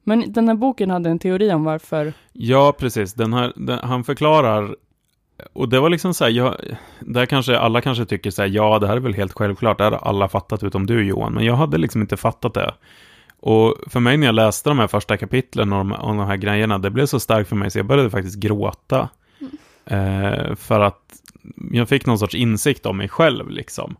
[0.08, 3.14] Men den här boken hade en teori om varför, Ja, precis.
[3.14, 4.76] Den här, den, han förklarar,
[5.54, 6.56] och det var liksom så här, jag,
[7.00, 9.84] där kanske alla kanske tycker så här, ja, det här är väl helt självklart, det
[9.84, 12.74] här har alla fattat utom du Johan, men jag hade liksom inte fattat det.
[13.40, 16.78] Och för mig när jag läste de här första kapitlen om, om de här grejerna,
[16.78, 19.10] det blev så starkt för mig så jag började faktiskt gråta.
[19.86, 21.02] Eh, för att
[21.72, 23.96] jag fick någon sorts insikt om mig själv liksom.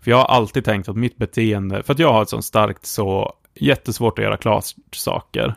[0.00, 2.86] För jag har alltid tänkt att mitt beteende, för att jag har ett sånt starkt
[2.86, 5.54] så jättesvårt att göra klart saker.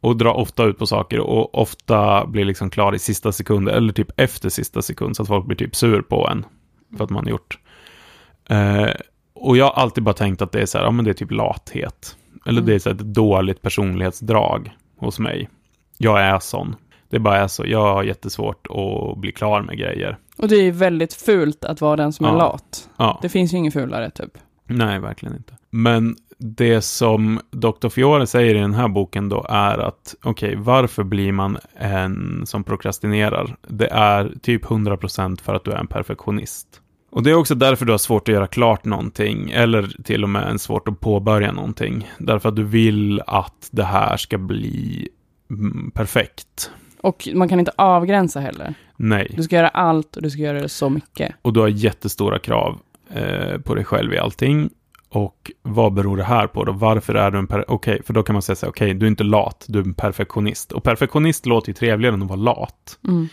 [0.00, 3.92] Och drar ofta ut på saker och ofta blir liksom klar i sista sekund eller
[3.92, 6.46] typ efter sista sekund så att folk blir typ sur på en
[6.96, 7.58] för att man har gjort.
[8.48, 8.88] Eh,
[9.34, 11.14] och jag har alltid bara tänkt att det är så här, ja men det är
[11.14, 12.16] typ lathet.
[12.46, 12.66] Eller Mm.
[12.66, 15.48] det är så här ett dåligt personlighetsdrag hos mig.
[15.98, 16.76] Jag är sån.
[17.10, 17.66] Det bara är så.
[17.66, 20.18] Jag har jättesvårt att bli klar med grejer.
[20.36, 22.36] och det är ju väldigt fult att vara den som är Ja.
[22.38, 22.88] lat.
[22.96, 23.18] Ja.
[23.22, 24.38] Det finns ju inget fulare typ.
[24.66, 25.54] Nej, verkligen inte.
[25.70, 27.88] Men det som Dr.
[27.88, 32.64] Fiore säger i den här boken då är att okej, varför blir man en som
[32.64, 33.56] prokrastinerar?
[33.68, 36.80] Det är typ 100% för att du är en perfektionist.
[37.10, 40.28] Och det är också därför du har svårt att göra klart någonting, eller till och
[40.28, 42.10] med en svårt att påbörja någonting.
[42.18, 45.08] Därför att du vill att det här ska bli
[45.50, 46.70] mm, perfekt.
[47.00, 48.74] Och man kan inte avgränsa heller.
[48.96, 49.32] Nej.
[49.36, 51.34] Du ska göra allt och du ska göra det så mycket.
[51.42, 52.78] Och du har jättestora krav
[53.10, 54.70] eh, på dig själv i allting.
[55.14, 56.72] Och vad beror det här på då?
[56.72, 57.70] Varför är du en per...
[57.70, 59.82] Okej, för då kan man säga så här, okej, du är inte lat, du är
[59.82, 60.72] en perfektionist.
[60.72, 62.98] Och perfektionist låter ju trevligare än att vara lat.
[63.08, 63.28] Mm.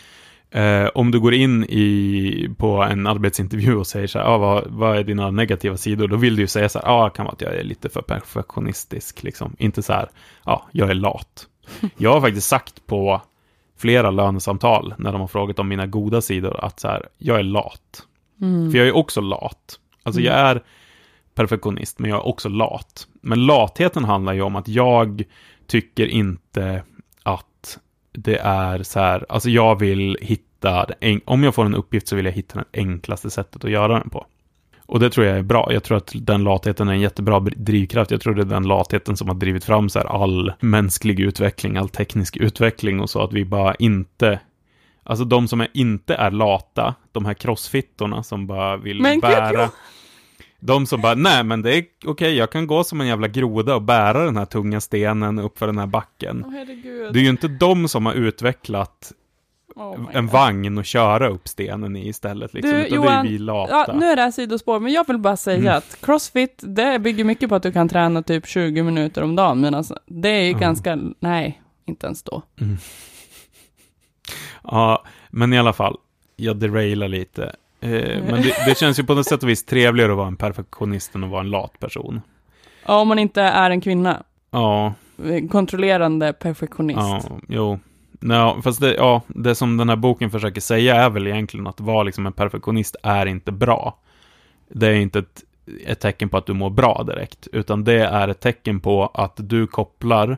[0.50, 4.64] Eh, om du går in i, på en arbetsintervju och säger så här, ah, vad,
[4.66, 6.08] vad är dina negativa sidor?
[6.08, 7.88] Då vill du ju säga så här, ja, ah, kan vara att jag är lite
[7.88, 9.56] för perfektionistisk, liksom.
[9.58, 10.08] Inte så här,
[10.44, 11.46] ja, ah, jag är lat.
[11.96, 13.22] Jag har faktiskt sagt på
[13.78, 17.42] flera lönesamtal, när de har frågat om mina goda sidor, att så här, jag är
[17.42, 18.02] lat.
[18.40, 18.70] Mm.
[18.70, 19.78] För jag är också lat.
[20.02, 20.32] Alltså Mm.
[20.32, 20.62] jag är
[21.34, 23.06] perfektionist, men jag är också lat.
[23.20, 25.22] Men latheten handlar ju om att jag
[25.66, 26.82] tycker inte
[27.22, 27.78] att
[28.12, 30.86] det är så här, alltså jag vill hitta,
[31.24, 34.10] om jag får en uppgift så vill jag hitta det enklaste sättet att göra den
[34.10, 34.26] på.
[34.86, 35.68] Och det tror jag är bra.
[35.72, 38.10] Jag tror att den latheten är en jättebra drivkraft.
[38.10, 41.76] Jag tror det är den latheten som har drivit fram så här all mänsklig utveckling,
[41.76, 44.40] all teknisk utveckling och så att vi bara inte
[45.04, 49.20] Alltså de som är, inte är lata, de här crossfittorna som bara vill Men gud,
[49.20, 49.70] bära ja.
[50.64, 53.74] De som bara, nej men det är okej, jag kan gå som en jävla groda
[53.74, 56.44] och bära den här tunga stenen upp för den här backen.
[56.52, 57.12] Herregud.
[57.12, 59.12] Det är ju inte de som har utvecklat
[59.76, 60.32] Oh en God.
[60.32, 62.54] vagn och köra upp stenen i istället.
[62.54, 63.72] Liksom, Du, Johan, är vi lata.
[63.88, 65.76] Ja, nu är det här sidospår, men jag vill bara säga Mm.
[65.78, 69.60] att crossfit, det bygger mycket på att du kan träna typ 20 minuter om dagen,
[69.60, 70.58] men alltså, det är ju Ja.
[70.58, 72.42] ganska, nej, inte ens då.
[72.60, 72.76] Mm.
[74.64, 75.96] Ja, men i alla fall,
[76.36, 77.56] jag derailar lite.
[77.82, 80.36] Eh, men det, det känns ju på något sätt och vis trevligare att vara en
[80.36, 82.20] perfektionist än att vara en lat person.
[82.86, 84.22] Ja, om man inte är en kvinna.
[84.50, 84.94] Ja,
[85.50, 86.98] Kontrollerande perfektionist.
[86.98, 87.78] ja, jo.
[88.20, 91.80] No, fast det, ja, det som den här boken försöker säga är väl egentligen att
[91.80, 93.98] vara liksom en perfektionist är inte bra.
[94.68, 95.42] Det är inte ett,
[95.86, 99.32] ett tecken på att du mår bra direkt, utan det är ett tecken på att
[99.36, 100.36] du kopplar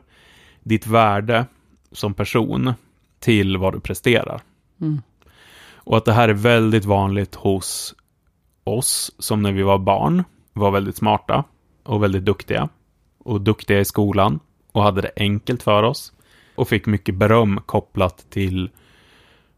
[0.63, 1.45] ditt värde
[1.91, 2.73] som person
[3.19, 4.41] till vad du presterar.
[4.81, 5.01] Mm.
[5.85, 7.95] Och att det här är väldigt vanligt hos
[8.63, 11.43] oss, som när vi var barn, var väldigt smarta
[11.83, 12.69] och väldigt duktiga.
[13.17, 14.39] Och duktiga i skolan
[14.71, 16.13] och hade det enkelt för oss.
[16.55, 18.69] Och fick mycket beröm kopplat till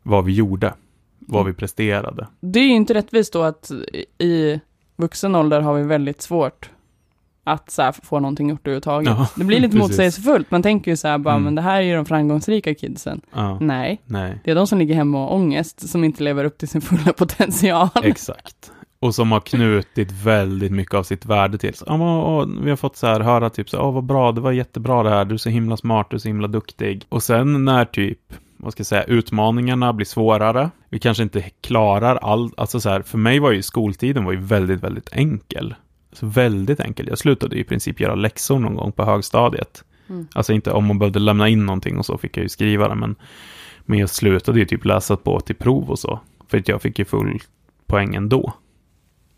[0.04, 0.74] vad vi gjorde,
[1.20, 2.28] vad vi presterade.
[2.40, 3.72] Det är ju inte rättvist då att
[4.18, 4.60] i
[4.96, 6.70] vuxen ålder har vi väldigt svårt
[7.48, 9.10] att så här, få någonting gjort överhuvudtaget.
[9.18, 10.52] Ja, det blir lite motsägelsefullt.
[10.52, 11.44] Man tänker ju så här, bara, Mm.
[11.44, 13.22] men det här är ju de framgångsrika kidsen.
[13.36, 16.44] Ja, Nej, nej, det är de som ligger hemma och har ångest, som inte lever
[16.44, 17.90] upp till sin fulla potential.
[18.04, 18.72] exakt.
[19.00, 21.74] Och som har knutit väldigt mycket av sitt värde till.
[21.74, 24.42] Så, men, åh, vi har fått så här höra typ så, åh vad bra, det
[24.42, 27.06] var jättebra det här, du är så himla smart, du är så himla duktig.
[27.10, 28.20] Och sen när typ
[28.60, 30.70] vad ska jag säga, utmaningarna blir svårare.
[30.90, 34.40] Vi kanske inte klarar allt, alltså så här, för mig var ju skoltiden var ju
[34.40, 35.76] väldigt, väldigt enkel.
[36.20, 37.08] Så väldigt enkel.
[37.08, 39.84] Jag slutade i princip göra läxor någon gång på högstadiet.
[40.10, 40.28] Mm.
[40.34, 42.96] Alltså inte om man behövde lämna in någonting och så fick jag ju skriva det,
[42.96, 43.16] men,
[43.86, 46.20] men jag slutade ju typ läsa på till prov och så.
[46.48, 47.40] För att jag fick ju full
[47.86, 48.54] poäng ändå.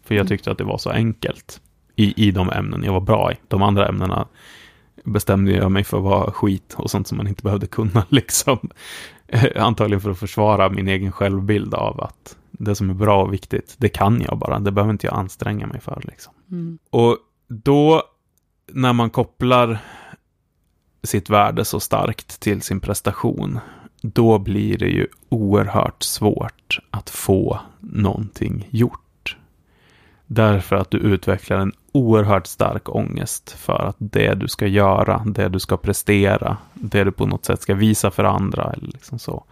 [0.04, 0.28] För jag Mm.
[0.28, 1.62] tyckte att det var så enkelt
[1.96, 3.36] i, i de ämnen jag var bra i.
[3.48, 4.28] De andra ämnena
[5.04, 8.70] bestämde jag mig för att vara skit och sånt som man inte behövde kunna liksom.
[9.56, 13.76] Antagligen för att försvara min egen självbild av att det som är bra och viktigt,
[13.78, 14.60] det kan jag bara.
[14.60, 16.34] Det behöver inte jag anstränga mig för liksom.
[16.52, 16.80] Mm.
[16.90, 17.18] Och
[17.48, 18.04] då
[18.68, 19.80] när man kopplar
[21.04, 23.60] sitt värde så starkt till sin prestation,
[24.02, 29.38] då blir det ju oerhört svårt att få någonting gjort.
[30.26, 35.50] Därför att du utvecklar en oerhört stark ångest för att det du ska göra, det
[35.50, 39.44] du ska prestera, det du på något sätt ska visa för andra, eller liksom så,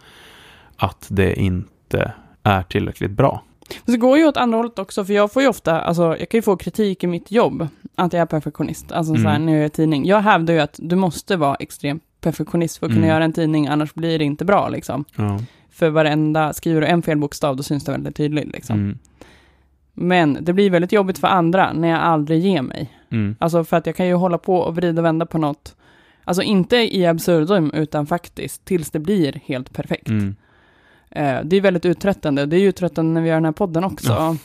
[0.76, 2.12] att det inte
[2.48, 3.42] är tillräckligt bra.
[3.84, 6.28] Men det går ju åt andra hållet också, för jag får ju ofta, alltså jag
[6.28, 9.46] kan ju få kritik i mitt jobb, att jag är perfektionist, alltså så här Mm.
[9.46, 10.06] när jag gör tidning.
[10.06, 13.14] Jag hävdar ju att du måste vara extrem perfektionist för att kunna Mm.
[13.14, 15.04] göra en tidning, annars blir det inte bra liksom.
[15.16, 15.38] Ja.
[15.70, 18.78] För varenda, skriver du en fel bokstav, då syns det väldigt tydligt liksom.
[18.78, 18.98] Mm.
[19.94, 22.92] Men det blir väldigt jobbigt för andra när jag aldrig ger mig.
[23.10, 23.36] Mm.
[23.40, 25.76] Alltså för att jag kan ju hålla på och vrida och vända på något,
[26.24, 30.08] alltså inte i absurdum, utan faktiskt tills det blir helt perfekt.
[31.10, 34.12] Eh, det är väldigt uttröttande, det är uttröttande när vi gör den här podden också.
[34.12, 34.36] Ja.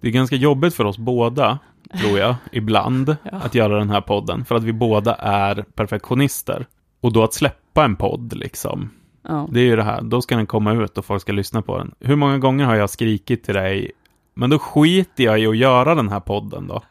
[0.00, 1.58] Det är ganska jobbigt för oss båda,
[2.00, 3.36] tror jag, ibland, Ja.
[3.38, 4.44] att göra den här podden.
[4.44, 6.66] För att vi båda är perfektionister.
[7.00, 8.90] Och då att släppa en podd, liksom.
[9.28, 9.48] Ja.
[9.50, 11.78] Det är ju det här, då ska den komma ut och folk ska lyssna på
[11.78, 11.94] den.
[12.00, 13.90] Hur många gånger har jag skrikit till dig,
[14.34, 16.82] men då skiter jag i att göra den här podden då.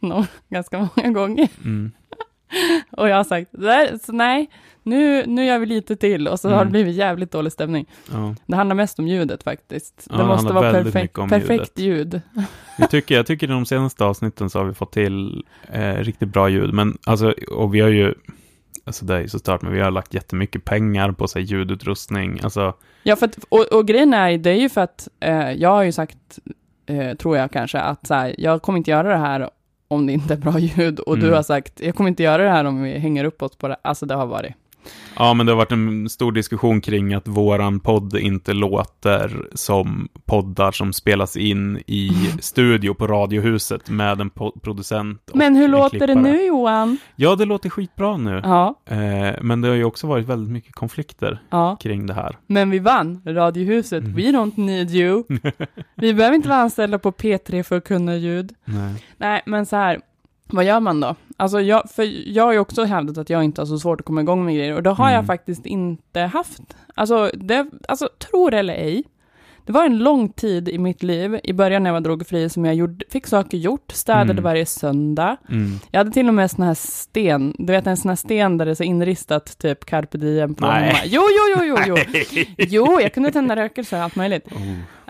[0.48, 1.48] Ganska många gånger.
[1.64, 1.92] Mm.
[2.90, 4.50] Och jag har sagt, "Nej, så nej,
[4.86, 6.66] nu, nu gör vi lite till och så har Mm.
[6.66, 7.86] det blivit jävligt dålig stämning.
[8.12, 8.34] Ja.
[8.46, 10.06] Det handlar mest om ljudet faktiskt.
[10.10, 12.20] Det det måste handlar vara perfekt, perfekt ljud.
[12.78, 16.28] Vi tycker, jag tycker i de senaste avsnitten så har vi fått till eh, riktigt
[16.28, 16.74] bra ljud.
[16.74, 18.14] Men alltså, och vi har ju,
[18.84, 22.40] alltså det är ju så stört, men vi har lagt jättemycket pengar på sig ljudutrustning.
[22.42, 25.68] Alltså, Ja, för att, och, och grejen är, det är ju för att eh, jag
[25.68, 26.38] har ju sagt,
[26.86, 29.50] eh, tror jag kanske, att så här, jag kommer inte göra det här
[29.88, 31.00] om det inte är bra ljud.
[31.00, 31.34] Och du Mm.
[31.36, 33.76] har sagt, jag kommer inte göra det här om vi hänger upp oss på det.
[33.82, 34.52] Alltså det har varit.
[35.16, 40.08] Ja, men det har varit en stor diskussion kring att våran podd inte låter som
[40.24, 44.30] poddar som spelas in i studio på Radiohuset med en
[44.62, 46.98] producent och Men hur låter det nu Johan?
[47.16, 48.40] Ja, det låter skitbra nu.
[48.44, 51.76] Ja, Eh, men det har ju också varit väldigt mycket konflikter ja.
[51.80, 52.36] kring det här.
[52.46, 54.04] Men vi vann, Radiohuset.
[54.04, 54.16] Mm.
[54.16, 55.24] We don't need you.
[55.94, 58.54] vi behöver inte vara anställda på P3 för att kunna ljud.
[58.64, 59.04] Nej.
[59.16, 60.00] Nej, men så här,
[60.46, 61.14] vad gör man då?
[61.36, 64.06] Alltså jag, för jag har ju också hävdat att jag inte har så svårt att
[64.06, 65.14] komma igång med grejer och det har Mm.
[65.14, 66.62] jag faktiskt inte haft.
[66.94, 69.04] Alltså, det, alltså, tror eller ej,
[69.66, 72.64] det var en lång tid i mitt liv, i början när jag var drogfri, som
[72.64, 74.44] jag gjorde, fick saker gjort, städade Mm.
[74.44, 75.36] varje söndag.
[75.48, 75.70] Mm.
[75.90, 78.64] Jag hade till och med sån här sten, du vet en sån här sten där
[78.64, 80.66] det är så inristat typ carpe diem på.
[80.66, 81.02] Nej.
[81.04, 82.44] Jo, jo, jo, jo, jo.
[82.58, 84.46] Jo, jag kunde tända rökelse allt möjligt.
[84.52, 84.60] Oh.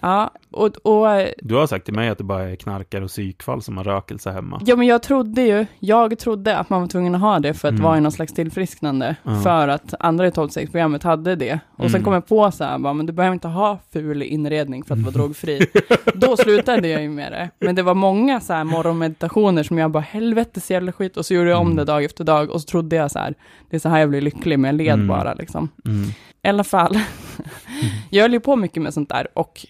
[0.03, 1.07] Ja, och, och
[1.39, 4.31] Du har sagt till mig att det bara är knarkare och psykfall som har rökelse
[4.31, 4.61] hemma.
[4.67, 7.69] Ja, men jag trodde ju, jag trodde att man var tvungen att ha det för
[7.69, 7.85] att Mm.
[7.85, 9.41] vara i någon slags tillfrisknande, Ja.
[9.41, 11.59] för att andra i 12-programmet hade det.
[11.77, 12.05] Och sen Mm.
[12.05, 15.01] kom jag på så här, bara, men du behöver inte ha ful inredning för att
[15.01, 15.67] vara drogfri.
[16.15, 17.51] Då slutade jag ju med det.
[17.67, 21.27] Men det var många så här morgonmeditationer som jag bara, helvete så jävla skit, och
[21.27, 21.77] så gjorde jag om Mm.
[21.77, 23.35] det dag efter dag, och så trodde jag så här,
[23.71, 25.09] det är så här jag blir lycklig, men jag led Mm.
[25.09, 25.69] bara liksom.
[25.85, 26.09] Mm.
[26.43, 26.99] I alla fall,
[28.11, 29.67] jag höll ju på mycket med sånt där, och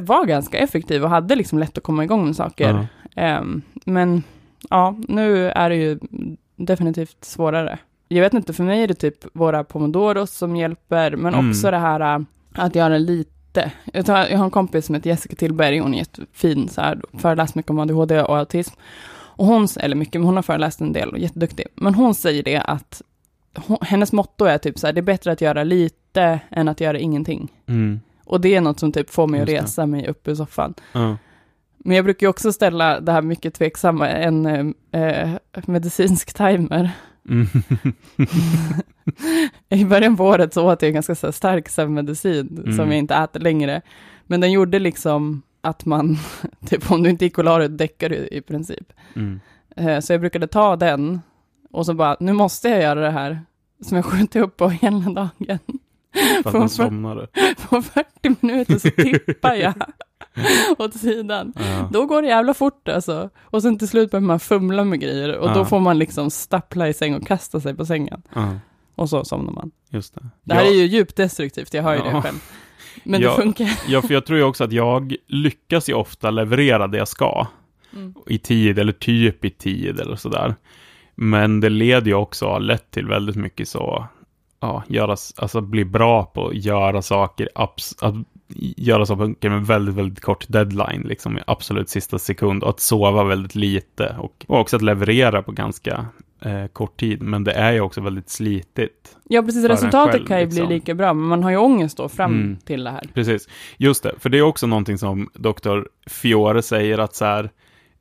[0.00, 2.86] var ganska effektiv och hade liksom lätt att komma igång med saker.
[3.16, 4.22] Ehm, men
[4.70, 5.98] ja, nu är det ju
[6.56, 7.78] definitivt svårare.
[8.08, 11.50] Jag vet inte, för mig är det typ våra pomodoros som hjälper, men Mm.
[11.50, 12.20] också det här äh,
[12.54, 13.72] att göra lite.
[13.92, 17.00] Jag, tar, jag har en kompis som heter Jessica Tillberg, hon är jättefin, så här,
[17.18, 18.74] föreläst mycket om ADHD och autism.
[19.10, 21.66] Och hon, eller mycket, men hon har föreläst en del och är jätteduktig.
[21.74, 23.02] Men hon säger det att
[23.66, 26.80] hon, hennes motto är typ så här, det är bättre att göra lite än att
[26.80, 27.52] göra ingenting.
[27.66, 28.00] Mm.
[28.28, 29.60] Och det är något som typ får mig att det.
[29.62, 30.74] resa mig upp ur soffan.
[30.92, 31.16] Ja.
[31.78, 34.46] Men jag brukar ju också ställa det här mycket tveksamma, en
[34.92, 35.36] eh, eh,
[35.66, 36.90] medicinsk timer.
[37.28, 37.46] Mm.
[39.68, 42.76] I början på året så åt jag en ganska så stark sömnmedicin Mm.
[42.76, 43.82] som jag inte äter längre.
[44.26, 46.16] Men den gjorde liksom att man,
[46.66, 48.92] typ om du inte gick och la dig, däckade du i princip.
[49.16, 49.40] Mm.
[49.76, 51.20] Eh, så jag brukade ta den
[51.70, 53.40] och så bara, nu måste jag göra det här.
[53.82, 55.58] Som jag skjuter upp på hela dagen.
[56.42, 57.26] För att man somnade.
[57.68, 59.74] På 40 minuter så tippar jag
[60.78, 61.52] åt sidan.
[61.56, 61.88] Ja.
[61.92, 63.30] Då går det jävla fort alltså.
[63.42, 65.64] Och sen till slut börjar man fumla med grejer och då Ja.
[65.64, 68.22] får man liksom stappla i säng och kasta sig på sängen.
[68.34, 68.54] Ja.
[68.94, 69.70] och så somnar man.
[69.90, 70.20] Just det.
[70.44, 70.70] Det här Ja.
[70.70, 72.36] är ju djupt destruktivt, jag hör ju det själv.
[73.04, 73.30] Men Ja.
[73.30, 73.70] det funkar.
[73.88, 77.46] Ja, för jag tror ju också att jag lyckas ju ofta leverera det jag ska.
[77.92, 78.14] Mm.
[78.26, 80.54] I tid, eller typ i tid, eller sådär.
[81.14, 84.06] Men det leder ju också, har lett till väldigt mycket så,
[84.60, 88.14] ja, göra, alltså bli bra på att göra saker, abs, att
[88.76, 93.24] göra saker med väldigt, väldigt kort deadline, liksom i absolut sista sekund, och att sova
[93.24, 96.06] väldigt lite, och, och också att leverera på ganska
[96.40, 97.22] eh, kort tid.
[97.22, 99.16] Men det är ju också väldigt slitigt.
[99.28, 99.64] Ja, precis.
[99.64, 100.66] Resultatet själv, kan ju liksom.
[100.66, 102.56] bli lika bra, men man har ju ångest då fram Mm.
[102.56, 103.04] till det här.
[103.14, 104.14] Precis, just det.
[104.18, 105.80] För det är också någonting som Dr.
[106.06, 107.50] Fiore säger att så här,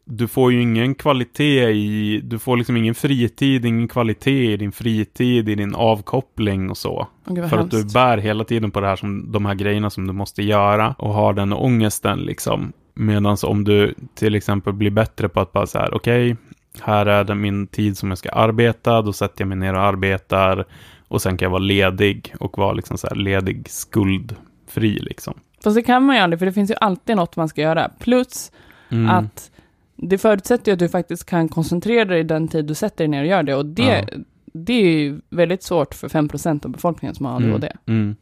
[0.09, 4.71] du får ju ingen kvalitet i, du får liksom ingen fritid, ingen kvalitet i din
[4.71, 7.07] fritid, i din avkoppling och så.
[7.25, 7.93] Vad För att du hemskt.
[7.93, 11.13] bär hela tiden på det här som, de här grejerna som du måste göra och
[11.13, 12.73] har den ångesten liksom.
[12.93, 16.35] Medan om du till exempel blir bättre på att bara så här, okej,
[16.81, 19.81] här är det min tid som jag ska arbeta, då sätter jag mig ner och
[19.81, 20.65] arbetar
[21.07, 25.33] och sen kan jag vara ledig och vara liksom så här ledig, skuldfri liksom.
[25.63, 27.89] Fast det kan man ju aldrig, för det finns ju alltid något man ska göra.
[27.99, 28.51] Plus
[28.89, 29.09] Mm.
[29.09, 29.51] att
[29.97, 33.21] det förutsätter ju att du faktiskt kan koncentrera dig den tid du sätter dig ner
[33.21, 33.55] och gör det.
[33.55, 34.09] Och det,
[34.53, 37.71] det är ju väldigt svårt för 5% av befolkningen som har ADHD.
[37.85, 38.15] Mm, mm.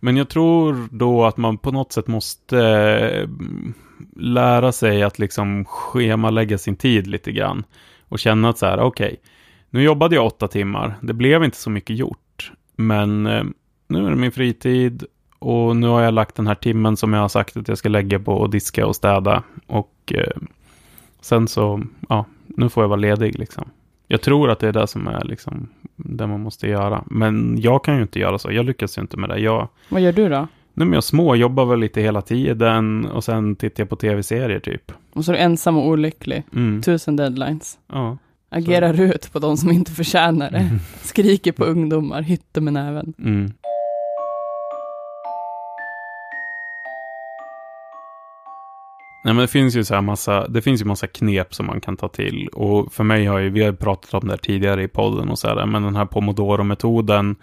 [0.00, 3.28] Men jag tror då att man på något sätt måste eh,
[4.16, 7.64] lära sig att liksom schemalägga sin tid lite grann.
[8.08, 9.20] Och känna att så här, okej,
[9.70, 12.52] nu jobbade jag åtta timmar, det blev inte så mycket gjort.
[12.76, 13.44] Men eh,
[13.88, 15.04] nu är det min fritid
[15.38, 17.88] och nu har jag lagt den här timmen som jag har sagt att jag ska
[17.88, 19.42] lägga på att diska och städa.
[19.66, 20.42] Och eh,
[21.24, 23.64] sen så, ja, nu får jag vara ledig liksom.
[24.08, 27.04] Jag tror att det är det som är liksom det man måste göra.
[27.06, 28.52] Men jag kan ju inte göra så.
[28.52, 29.38] Jag lyckas ju inte med det.
[29.38, 30.46] Jag, Vad gör du då?
[30.76, 34.92] nej men jag småjobbar väl lite hela tiden och sen tittar jag på tv-serier typ.
[35.12, 36.42] Och så är du ensam och olycklig.
[36.54, 36.82] Mm.
[36.82, 37.78] Tusen deadlines.
[37.92, 38.18] Ja.
[38.50, 40.58] Agerar ut på de som inte förtjänar det.
[40.58, 40.78] Mm.
[41.02, 43.14] Skriker på ungdomar, hytter med näven.
[43.18, 43.52] Mm.
[49.24, 51.80] Nej men det finns ju så här massa, det finns ju massa knep som man
[51.80, 52.48] kan ta till.
[52.48, 55.38] Och för mig har ju, vi har pratat om det här tidigare i podden och
[55.38, 57.36] så här, men den här pomodoro-metoden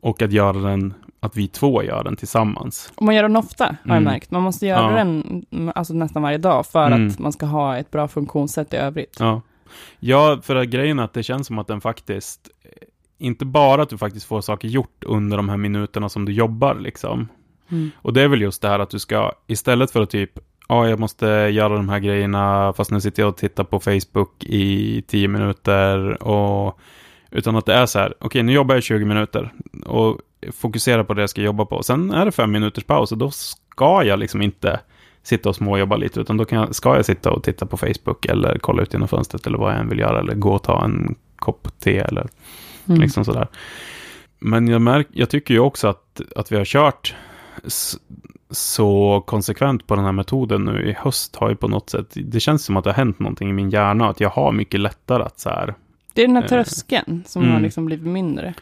[0.00, 2.92] och att göra den, att vi två gör den tillsammans.
[2.96, 4.04] Och man gör den ofta, har jag Mm.
[4.04, 4.30] märkt.
[4.30, 4.96] Man måste göra Ja.
[4.96, 7.08] den mm, alltså, nästan varje dag för Mm.
[7.08, 9.16] att man ska ha ett bra funktionssätt i övrigt.
[9.20, 9.40] Ja.
[9.98, 12.50] ja, för att grejen är att det känns som att den faktiskt,
[13.18, 16.74] inte bara att du faktiskt får saker gjort under de här minuterna som du jobbar
[16.74, 17.28] liksom.
[17.70, 17.90] Mm.
[18.02, 20.88] Och det är väl just det här att du ska, istället för att typ, ja,
[20.88, 25.02] jag måste göra de här grejerna, fast nu sitter jag och tittar på Facebook i
[25.08, 26.78] tio minuter och
[27.30, 29.52] utan att det är så här, okej, nu jobbar jag 20 minuter
[29.86, 30.20] och
[30.52, 31.82] fokuserar på det jag ska jobba på.
[31.82, 34.80] Sen är det fem minuters paus och då ska jag liksom inte
[35.22, 38.26] sitta och småjobba lite, utan då kan jag, ska jag sitta och titta på Facebook
[38.26, 40.84] eller kolla ut genom fönstret eller vad jag än vill göra, eller gå och ta
[40.84, 42.26] en kopp te eller
[42.88, 43.00] Mm.
[43.00, 43.48] Liksom sådär.
[44.38, 47.14] Men jag, märk, jag tycker ju också att, att vi har kört
[48.50, 52.40] så konsekvent på den här metoden nu i höst har ju på något sätt, det
[52.40, 55.22] känns som att det har hänt någonting i min hjärna, att jag har mycket lättare
[55.22, 55.74] att så här,
[56.14, 57.54] Det är den här Eh, tröskeln som mm.
[57.54, 58.54] har liksom blivit mindre.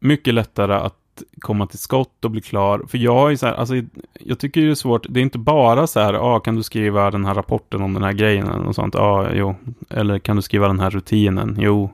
[0.00, 0.94] mycket lättare att
[1.40, 2.82] komma till skott och bli klar.
[2.88, 3.74] För jag är så här, alltså,
[4.20, 7.10] jag tycker det är svårt, det är inte bara så här, ah, kan du skriva
[7.10, 9.54] den här rapporten om den här grejen och sånt, ja, ah, jo,
[9.90, 11.90] eller kan du skriva den här rutinen, jo,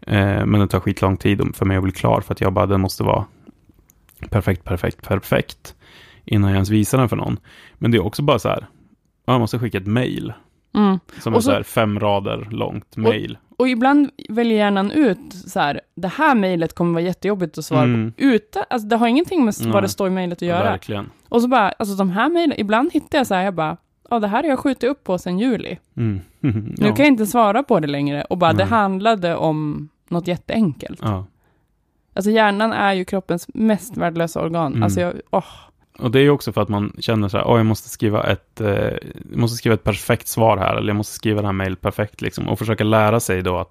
[0.00, 2.66] eh, men det tar skitlång tid för mig att bli klar, för att jag bara,
[2.66, 3.24] den måste vara
[4.30, 5.74] perfekt, perfekt, perfekt,
[6.26, 7.38] innan jag ens visar den för någon.
[7.74, 8.66] Men det är också bara så här,
[9.26, 10.32] jag måste skicka ett mail,
[10.74, 10.98] Mm.
[11.20, 13.38] som Och är så så- här fem rader långt mail.
[13.58, 17.82] Och ibland väljer hjärnan ut så här, det här mejlet kommer vara jättejobbigt att svara
[17.82, 18.12] Mm.
[18.12, 18.22] på.
[18.22, 20.64] Utan, alltså det har ingenting med vad det står i mejlet att göra.
[20.70, 21.10] Verkligen.
[21.28, 23.76] Och så bara, alltså de här mejlen, ibland hittar jag så här, jag bara,
[24.10, 25.78] ja det här har jag skjutit upp på sedan juli.
[25.96, 26.20] Mm.
[26.40, 26.94] Nu ja.
[26.94, 28.22] kan jag inte svara på det längre.
[28.24, 30.98] Och bara, det handlade om något jätteenkelt.
[31.02, 31.26] ja.
[32.14, 34.72] Alltså hjärnan är ju kroppens mest värdelösa organ.
[34.72, 34.82] Mm.
[34.82, 35.44] Alltså jag, åh,
[35.98, 38.60] Och det är också för att man känner så här, åh, jag måste skriva ett,
[38.60, 38.68] eh,
[39.30, 42.20] jag måste skriva ett perfekt svar här, eller jag måste skriva det här mejlet perfekt,
[42.20, 43.70] liksom, och försöka lära sig då att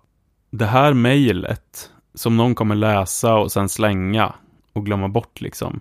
[0.52, 4.34] det här mejlet, som någon kommer läsa och sen slänga
[4.74, 5.80] och glömma bort, liksom,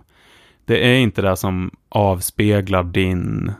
[0.65, 3.51] det är inte det som avspeglar din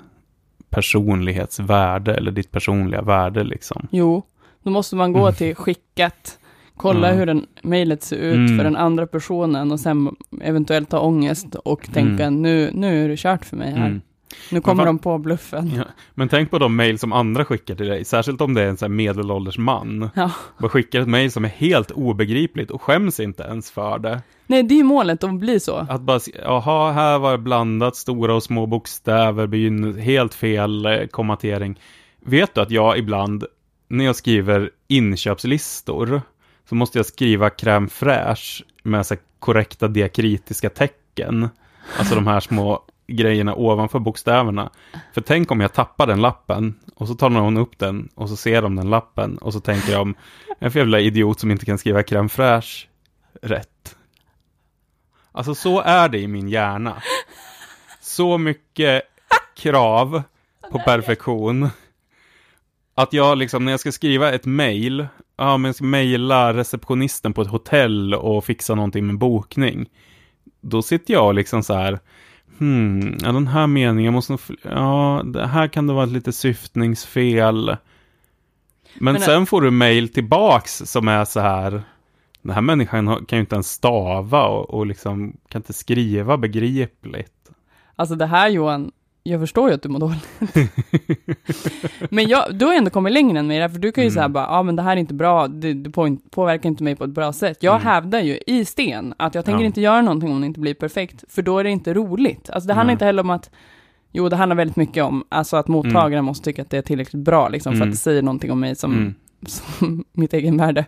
[0.69, 3.87] personlighetsvärde, eller ditt personliga värde, liksom.
[3.91, 4.23] jo.
[4.63, 5.33] Då måste man gå Mm.
[5.33, 6.39] till skickat,
[6.77, 7.13] kolla Ja.
[7.15, 8.57] hur den mejlet ser ut Mm.
[8.57, 13.17] för den andra personen och sen eventuellt ha ångest och tänka, nu, nu är det
[13.17, 13.85] kört för mig här.
[13.87, 14.01] Mm.
[14.51, 15.71] Nu kommer vad- de på bluffen.
[15.75, 15.83] Ja.
[16.13, 18.77] Men tänk på de mejl som andra skickar till dig, särskilt om det är en
[18.77, 20.09] så här medelålders man.
[20.15, 20.31] Ja.
[20.57, 24.21] Bara skickar ett mejl som är helt obegripligt och skäms inte ens för det.
[24.47, 25.75] Nej, det är ju målet att bli så.
[25.89, 31.79] Att bara, jaha, här var det blandat stora och små bokstäver, helt fel eh, kommatering.
[32.25, 33.43] Vet du att jag ibland,
[33.87, 36.21] när jag skriver inköpslistor,
[36.69, 41.49] så måste jag skriva crème fraîche med så korrekta diakritiska tecken.
[41.97, 44.69] Alltså de här små grejerna ovanför bokstäverna.
[45.13, 48.35] För tänk om jag tappar den lappen och så tar någon upp den och så
[48.35, 50.15] ser de den lappen och så tänker de,
[50.59, 52.87] en för jävla idiot som inte kan skriva crème fraîche
[53.41, 53.95] rätt.
[55.31, 57.01] Alltså så är det i min hjärna.
[58.01, 59.01] Så mycket
[59.57, 60.23] krav
[60.71, 61.69] på perfektion.
[62.95, 65.07] Att jag liksom, när jag ska skriva ett mail,
[65.37, 69.89] ja men jag ska mejla receptionisten på ett hotell och fixa någonting med bokning.
[70.61, 71.99] Då sitter jag liksom så här,
[72.57, 77.77] hmm, ja den här meningen måste ja, det här kan det vara ett lite syftningsfel.
[78.99, 81.83] Men, Men- sen får du mail tillbaks som är så här,
[82.41, 87.31] den här människan kan ju inte ens stava och, och liksom kan inte skriva begripligt.
[87.95, 88.91] Alltså det här Johan,
[89.27, 90.27] jag förstår ju att du mår dåligt.
[92.09, 94.13] men jag, du har ändå kommit längre än mig där, för du kan ju Mm.
[94.13, 96.83] säga bara, ja ah, men det här är inte bra, det, det på, påverkar inte
[96.83, 97.63] mig på ett bra sätt.
[97.63, 97.87] Jag Mm.
[97.87, 99.65] hävdar ju i sten att jag tänker Ja.
[99.65, 102.49] inte göra någonting om det inte blir perfekt, för då är det inte roligt.
[102.49, 102.93] Alltså det handlar Nej.
[102.93, 103.49] inte heller om att,
[104.11, 107.23] jo det handlar väldigt mycket om, alltså att mottagaren måste tycka att det är tillräckligt
[107.23, 107.87] bra, liksom, för Mm.
[107.89, 109.13] att det säger någonting om mig som, Mm.
[109.47, 110.85] som mitt egen värde.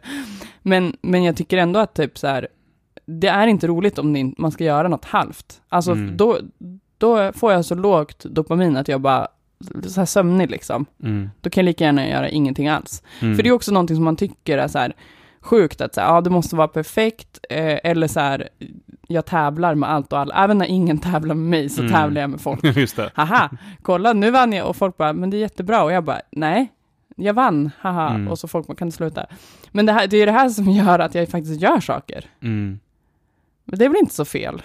[0.62, 2.48] Men, men jag tycker ändå att typ så här,
[3.06, 5.62] det är inte roligt om man ska göra något halvt.
[5.70, 6.18] Alltså Mm.
[6.18, 6.38] då,
[6.98, 9.28] då får jag så lågt dopamin att jag bara,
[9.88, 10.86] så här sömnig liksom.
[11.04, 11.30] Mm.
[11.42, 13.04] Då kan jag lika gärna göra ingenting alls.
[13.22, 13.36] Mm.
[13.36, 14.94] För det är också någonting som man tycker är så här
[15.42, 18.50] sjukt, att så här, ja, det måste vara perfekt, eh, eller så här,
[19.08, 20.36] jag tävlar med allt och alla.
[20.44, 21.94] Även när ingen tävlar med mig så Mm.
[21.94, 22.64] tävlar jag med folk.
[22.78, 23.12] Just det.
[23.14, 23.50] Haha,
[23.82, 26.72] kolla nu vann jag och folk bara, men det är jättebra och jag bara, nej,
[27.16, 28.28] jag vann, haha, Mm.
[28.28, 29.26] och så folk bara, kan du sluta?
[29.72, 32.26] Men det, här, det är det här som gör att jag faktiskt gör saker.
[32.42, 32.80] Mm.
[33.66, 34.62] Men det är väl inte så fel?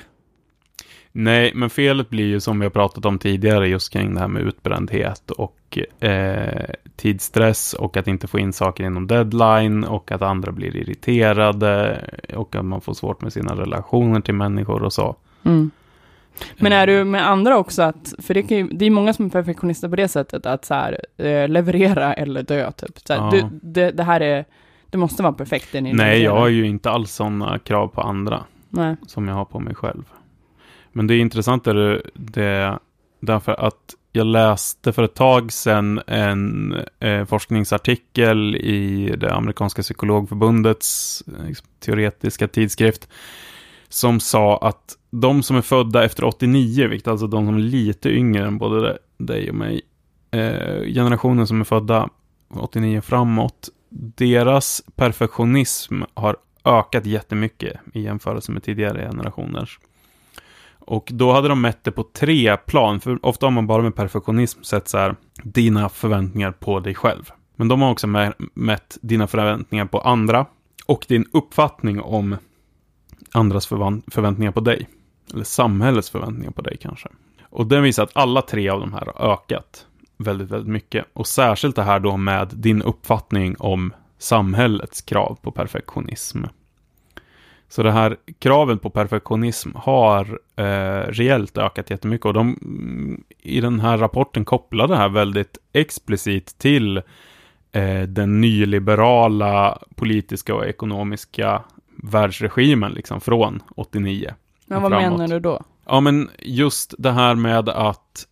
[1.12, 4.28] Nej, men felet blir ju som vi har pratat om tidigare just kring det här
[4.28, 10.22] med utbrändhet och eh, tidsstress och att inte få in saker inom deadline och att
[10.22, 12.00] andra blir irriterade
[12.36, 15.16] och att man får svårt med sina relationer till människor och så.
[15.42, 15.70] Mm.
[16.56, 19.30] Men är du med andra också att, för det, ju, det är många som är
[19.30, 22.98] perfektionister på det sättet, att så här, eh, leverera eller dö typ.
[22.98, 23.30] Så här, Ja.
[23.30, 24.44] du, det, det här är,
[24.90, 28.96] det måste vara perfekt Nej, jag har ju inte alls sådana krav på andra Nej.
[29.06, 30.04] som jag har på mig själv.
[30.92, 32.78] Men det är intressant är det,
[33.20, 41.22] därför att jag läste för ett tag sedan en eh, forskningsartikel i det amerikanska psykologförbundets
[41.26, 43.08] eh, liksom, teoretiska tidskrift
[43.88, 48.10] som sa att de som är födda efter 89, vilket alltså de som är lite
[48.10, 49.82] yngre än både dig och mig,
[50.30, 52.08] eh, generationen som är födda
[52.48, 53.68] 89 framåt,
[54.16, 59.78] deras perfektionism har ökat jättemycket i jämförelse med tidigare generationers.
[60.86, 63.94] Och då hade de mätt det på tre plan, för ofta har man bara med
[63.96, 67.30] perfektionism sett så här, dina förväntningar på dig själv.
[67.56, 68.06] Men de har också
[68.54, 70.46] mätt dina förväntningar på andra
[70.86, 72.36] och din uppfattning om
[73.32, 74.88] andras förväntningar på dig.
[75.34, 77.08] Eller samhällets förväntningar på dig kanske.
[77.42, 81.06] Och den visar att alla tre av de här har ökat väldigt, väldigt mycket.
[81.12, 86.44] Och särskilt det här då med din uppfattning om samhällets krav på perfektionism.
[87.72, 92.26] Så det här kravet på perfektionism har eh, reellt ökat jättemycket.
[92.26, 92.56] Och de
[93.42, 96.96] i den här rapporten kopplar det här väldigt explicit till
[97.72, 101.62] eh, den nyliberala politiska och ekonomiska
[102.02, 104.34] världsregimen liksom från 89.
[104.66, 105.18] Men vad framåt.
[105.18, 105.62] menar du då?
[105.86, 108.26] Ja, men just det här med att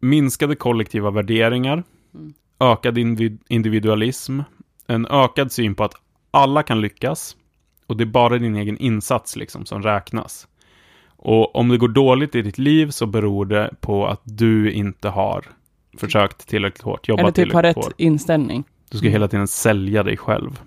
[0.00, 1.82] minskade kollektiva värderingar,
[2.14, 2.32] Mm.
[2.60, 4.40] ökad individ- individualism,
[4.86, 5.94] en ökad syn på att
[6.30, 7.36] alla kan lyckas
[7.86, 10.48] och det är bara din egen insats liksom som räknas.
[11.16, 15.08] Och om det går dåligt i ditt liv så beror det på att du inte
[15.08, 15.44] har
[15.98, 17.92] försökt tillräckligt hårt, jobbat Eller typ har rätt hårt.
[17.96, 18.64] inställning.
[18.90, 20.60] Du ska hela tiden sälja dig själv.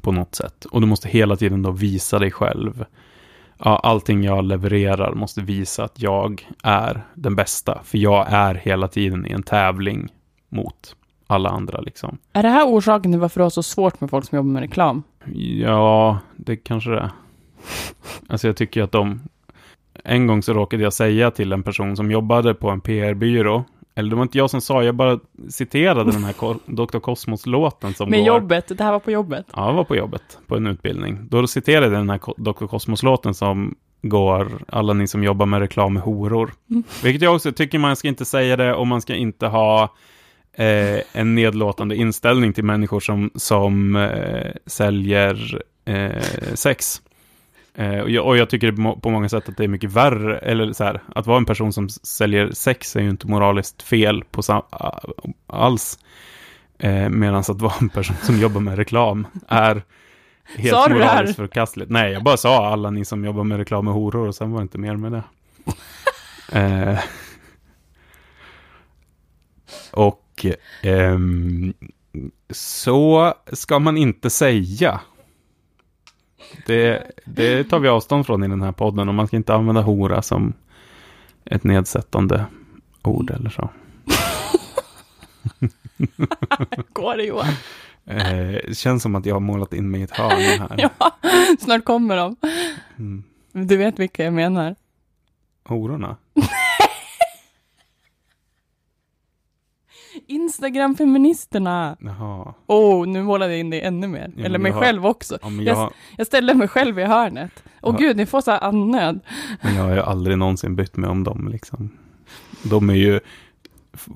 [0.00, 0.64] På något sätt.
[0.64, 2.84] Och du måste hela tiden då visa dig själv.
[3.58, 7.80] Ja, allting jag levererar måste visa att jag är den bästa.
[7.84, 10.08] För jag är hela tiden i en tävling
[10.48, 10.96] mot
[11.32, 12.18] alla andra liksom.
[12.32, 14.60] Är det här orsaken till varför du har så svårt med folk som jobbar med
[14.60, 15.02] reklam?
[15.34, 17.10] Ja, det kanske det är.
[18.28, 19.20] Alltså jag tycker att de...
[20.04, 23.64] En gång så råkade jag säga till en person som jobbade på en PR-byrå.
[23.94, 25.18] Eller det var inte jag som sa, jag bara
[25.48, 26.34] citerade den här
[26.66, 26.98] Dr.
[26.98, 28.26] Cosmos-låten som Med går...
[28.26, 29.46] jobbet, det här var på jobbet.
[29.54, 31.18] Ja, jag var på jobbet, på en utbildning.
[31.30, 32.66] Då citerade jag den här Dr.
[32.66, 36.52] Cosmos-låten som går, alla ni som jobbar med reklam med horor.
[36.70, 36.82] Mm.
[37.02, 39.94] Vilket jag också tycker man ska inte säga det och man ska inte ha
[40.52, 46.22] eh, en nedlåtande inställning till människor som, som eh, säljer eh,
[46.54, 47.02] sex.
[47.74, 50.72] Eh, och, jag, och jag tycker på många sätt att det är mycket värre, eller
[50.72, 54.42] så här, att vara en person som säljer sex är ju inte moraliskt fel på
[55.46, 55.98] alls.
[56.78, 59.82] Eh, Medan att vara en person som jobbar med reklam är
[60.56, 61.90] helt Sa moraliskt förkastligt.
[61.90, 64.58] Nej, jag bara sa alla ni som jobbar med reklam med horor och sen var
[64.58, 65.22] det inte mer med det.
[66.58, 66.98] eh,
[69.90, 70.21] och
[70.82, 71.74] ehm,
[72.50, 75.00] så ska man inte säga.
[76.66, 79.80] Det, det tar vi avstånd från i den här podden och man ska inte använda
[79.80, 80.52] hora som
[81.44, 82.46] ett nedsättande
[83.02, 83.70] ord eller så.
[86.92, 87.54] Går det Johan?
[88.04, 90.76] Eh, känns som att jag har målat in mig i ett hörn här.
[90.98, 91.12] Ja,
[91.58, 92.36] snart kommer de.
[92.98, 93.24] Mm.
[93.52, 94.76] Du vet vilka jag menar.
[95.64, 96.16] Hororna?
[100.26, 101.96] Instagram-feministerna.
[102.00, 102.54] Jaha.
[102.66, 104.32] Oh, nu målade jag in det ännu mer.
[104.36, 105.38] Ja, Eller mig har- själv också.
[105.42, 107.62] Ja, Jag, jag, jag ställde mig själv i hörnet.
[107.82, 108.06] Åh Ja.
[108.06, 109.20] gud, ni får så här andnöd.
[109.62, 111.90] men jag har ju aldrig någonsin bytt mig om dem liksom.
[112.62, 113.20] De är ju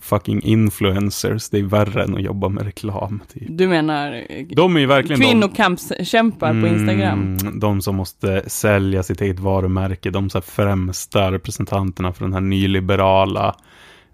[0.01, 1.49] fucking influencers.
[1.49, 3.23] Det är värre än att jobba med reklam.
[3.33, 3.43] Typ.
[3.49, 5.27] Du menar eh, De är ju verkligen de...
[5.27, 7.37] kvinnokampskämpar på Instagram?
[7.43, 12.41] Mm, de som måste sälja sitt eget varumärke, de så främsta representanterna för den här
[12.41, 13.57] nyliberala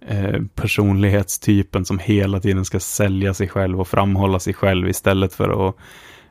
[0.08, 5.68] eh, personlighetstypen som hela tiden ska sälja sig själv och framhålla sig själv istället för
[5.68, 5.76] att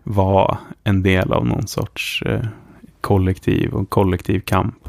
[0.03, 2.45] vara en del av någon sorts eh,
[3.01, 4.87] kollektiv och kollektiv kamp.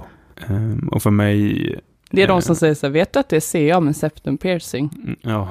[0.48, 1.74] Eh, och för mig,
[2.10, 3.96] Det är de eh, som säger så här, vet du att det är CA med
[3.96, 4.90] septum piercing?
[5.02, 5.48] mm, ja,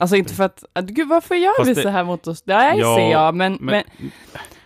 [0.00, 2.42] Alltså inte för att, att gud varför gör Fast vi det- så här mot oss?
[2.42, 4.10] Det är Ja, CA, men, men, men,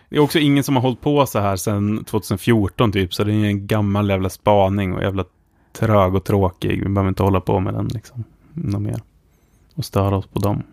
[0.09, 3.33] det är också ingen som har hållit på så här sedan 2014 typ, så det
[3.33, 5.25] är en gammal jävla spaning och jävla
[5.73, 6.83] trög och tråkig.
[6.83, 9.01] Vi behöver inte hålla på med den liksom, något mer.
[9.75, 10.63] Och störa oss på dem.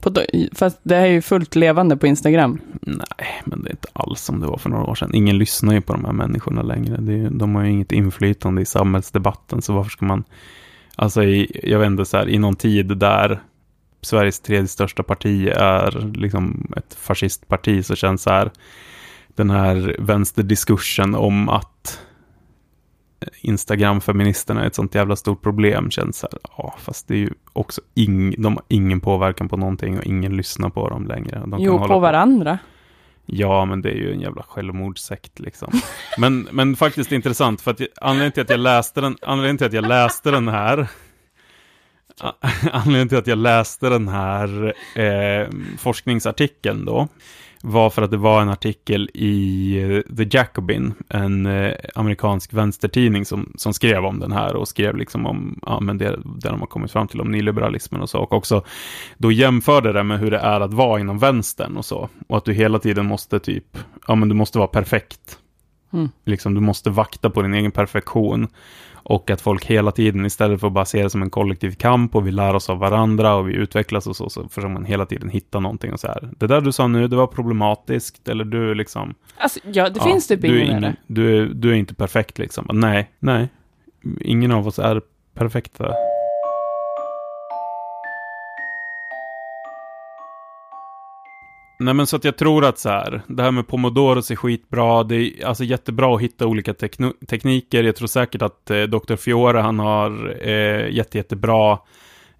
[0.00, 0.10] på,
[0.52, 2.60] fast det är ju fullt levande på Instagram.
[2.80, 5.14] Nej, men det är inte alls som det var för några år sedan.
[5.14, 7.12] Ingen lyssnar ju på de här människorna längre.
[7.12, 10.24] Ju- de har ju inget inflytande i samhällsdebatten, så varför ska man...
[10.96, 13.42] Alltså, i, jag vet inte, så här, i någon tid där
[14.02, 18.50] Sveriges tredje största parti är liksom ett fascistparti, så känns så här
[19.34, 22.00] den här vänsterdiskursen om att
[23.40, 27.30] Instagram-feministerna är ett sånt jävla stort problem känns så här, ja, fast det är ju
[27.52, 31.42] också ing, de har ingen påverkan på någonting och ingen lyssnar på dem längre.
[31.46, 32.58] De Jo, på varandra.
[33.26, 35.72] Ja, men det är ju en jävla självmordssekt liksom.
[36.18, 39.72] Men, men faktiskt intressant, för att anledningen till att jag läste den, anledningen till att
[39.72, 40.88] jag läste den här,
[42.72, 45.48] anledningen till att jag läste den här eh,
[45.78, 47.08] forskningsartikeln då,
[47.64, 53.24] var för att det var en artikel i eh, The Jacobin, en eh, amerikansk vänstertidning
[53.24, 56.60] som, som skrev om den här och skrev liksom om ja, men det, det de
[56.60, 58.18] har kommit fram till om nyliberalismen och så.
[58.18, 58.64] Och också
[59.18, 62.08] då jämförde det med hur det är att vara inom vänstern och så.
[62.28, 65.38] Och att du hela tiden måste typ, ja men du måste vara perfekt.
[65.92, 66.08] Mm.
[66.24, 68.48] Liksom, du måste vakta på din egen perfektion.
[69.04, 72.14] Och att folk hela tiden, istället för att bara se det som en kollektiv kamp
[72.14, 75.06] och vi lär oss av varandra och vi utvecklas och så, så försöker man hela
[75.06, 76.28] tiden hitta någonting och så här.
[76.38, 79.14] Det där du sa nu, det var problematiskt, eller du liksom...
[79.36, 80.96] Alltså, ja, det ja, finns typ du är ingen ingen, värre.
[81.06, 82.66] du, är, du är inte perfekt liksom.
[82.72, 83.48] Nej, nej.
[84.20, 85.02] Ingen av oss är
[85.34, 85.94] perfekta.
[91.78, 95.02] Nej men så att jag tror att så här, det här med pomodoros är skitbra,
[95.02, 96.74] det är alltså jättebra att hitta olika
[97.28, 97.84] tekniker.
[97.84, 99.16] Jag tror säkert att eh, Dr.
[99.16, 101.78] Fiore, han har eh, jätte, jättebra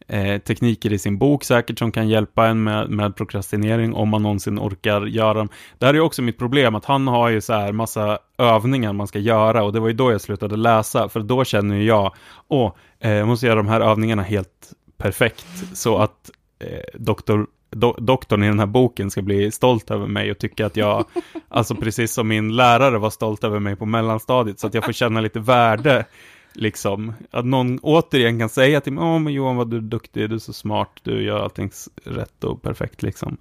[0.08, 4.22] eh, tekniker i sin bok säkert som kan hjälpa en med, med prokrastinering om man
[4.22, 5.48] någonsin orkar göra dem.
[5.78, 8.92] Det här är ju också mitt problem, att han har ju så här massa övningar
[8.92, 11.84] man ska göra och det var ju då jag slutade läsa, för då känner ju
[11.84, 12.14] jag,
[12.48, 17.94] åh, eh, jag måste göra de här övningarna helt perfekt så att eh, doktor do,
[17.98, 21.04] doktorn i den här boken ska bli stolt över mig och tycka att jag,
[21.48, 24.92] alltså precis som min lärare var stolt över mig på mellanstadiet, så att jag får
[24.92, 26.04] känna lite värde,
[26.52, 27.12] liksom.
[27.30, 30.34] Att någon återigen kan säga till mig, åh men Johan vad du är duktig, du
[30.34, 31.70] är så smart, du gör allting
[32.04, 33.36] rätt och perfekt liksom.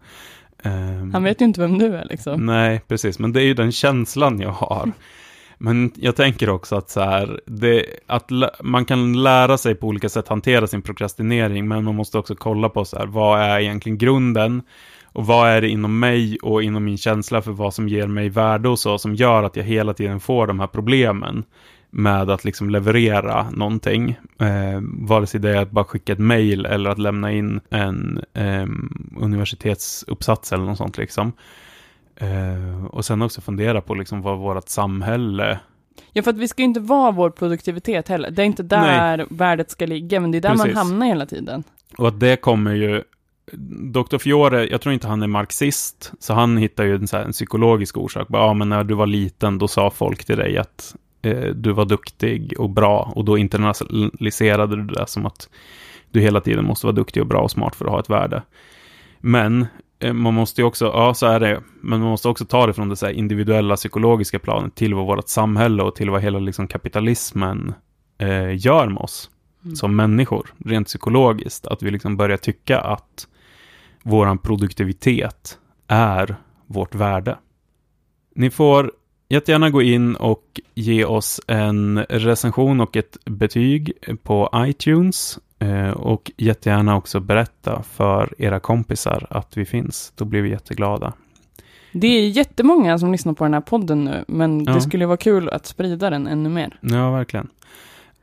[0.64, 2.46] Ehm, Han vet ju inte vem du är liksom.
[2.46, 4.92] Nej, precis, men det är ju den känslan jag har.
[5.64, 8.32] Men jag tänker också att så här, det, att
[8.64, 12.70] man kan lära sig på olika sätt hantera sin prokrastinering, men man måste också kolla
[12.70, 14.62] på så här, vad är egentligen grunden?
[15.06, 18.30] Och vad är det inom mig och inom min känsla för vad som ger mig
[18.30, 21.44] värde och så, som gör att jag hela tiden får de här problemen
[21.90, 24.10] med att liksom leverera någonting.
[24.40, 28.24] Eh, vare sig det är att bara skicka ett mail eller att lämna in en
[28.34, 28.68] eh,
[29.18, 31.34] universitetsuppsats eller något sånt liksom.
[32.16, 35.60] Eh, och sen också fundera på liksom vad vårt samhälle...
[36.14, 38.32] Ja, för att vi ska ju inte vara vår produktivitet heller.
[38.32, 40.66] Det är inte där värdet ska ligga, men det är där Precis.
[40.66, 41.64] man hamnar hela tiden.
[41.98, 43.04] Och att det kommer ju...
[43.92, 44.18] Dr.
[44.18, 47.32] Fiore, jag tror inte han är marxist, så han hittar ju en, så här, en
[47.32, 48.28] psykologisk orsak.
[48.30, 51.86] Ja, men när du var liten, då sa folk till dig att eh, du var
[51.86, 55.50] duktig och bra, och då internaliserade du det som att
[56.12, 58.44] du hela tiden måste vara duktig och bra och smart för att ha ett värde.
[59.20, 59.66] Men
[60.14, 62.90] man måste ju också, ja så är det, men man måste också ta det från
[62.90, 67.74] det så individuella psykologiska planet till vad vårt samhälle och till vad hela liksom kapitalismen
[68.18, 69.30] eh, gör med oss
[69.64, 69.76] mm.
[69.76, 71.68] som människor, rent psykologiskt.
[71.68, 73.28] Att vi liksom börjar tycka att
[74.04, 76.36] vår produktivitet är
[76.68, 77.38] vårt värde.
[78.36, 78.92] Ni får
[79.30, 83.94] jättegärna gå in och ge oss en recension och ett betyg
[84.24, 85.40] på iTunes.
[85.62, 90.14] Eh, och jättegärna också berätta för era kompisar att vi finns.
[90.16, 91.14] Då blir vi jätteglada.
[91.92, 94.74] Det är jättemånga som lyssnar på den här podden nu, men ja.
[94.74, 96.80] det skulle vara kul att sprida den ännu mer.
[96.82, 97.48] Ja, verkligen.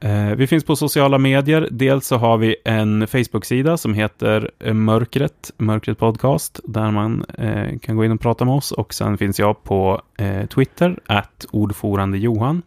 [0.00, 1.68] Eh, vi finns på sociala medier.
[1.70, 7.24] Dels så har vi en Facebook-sida som heter eh, Mörkret, Mörkret Podcast, där man
[7.82, 8.72] kan gå in och prata med oss.
[8.72, 10.02] Och sen finns jag på
[10.54, 12.62] Twitter, att ordförande Johan.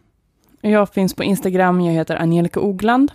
[0.60, 3.12] Jag finns på Instagram, jag heter Angelica Ogland.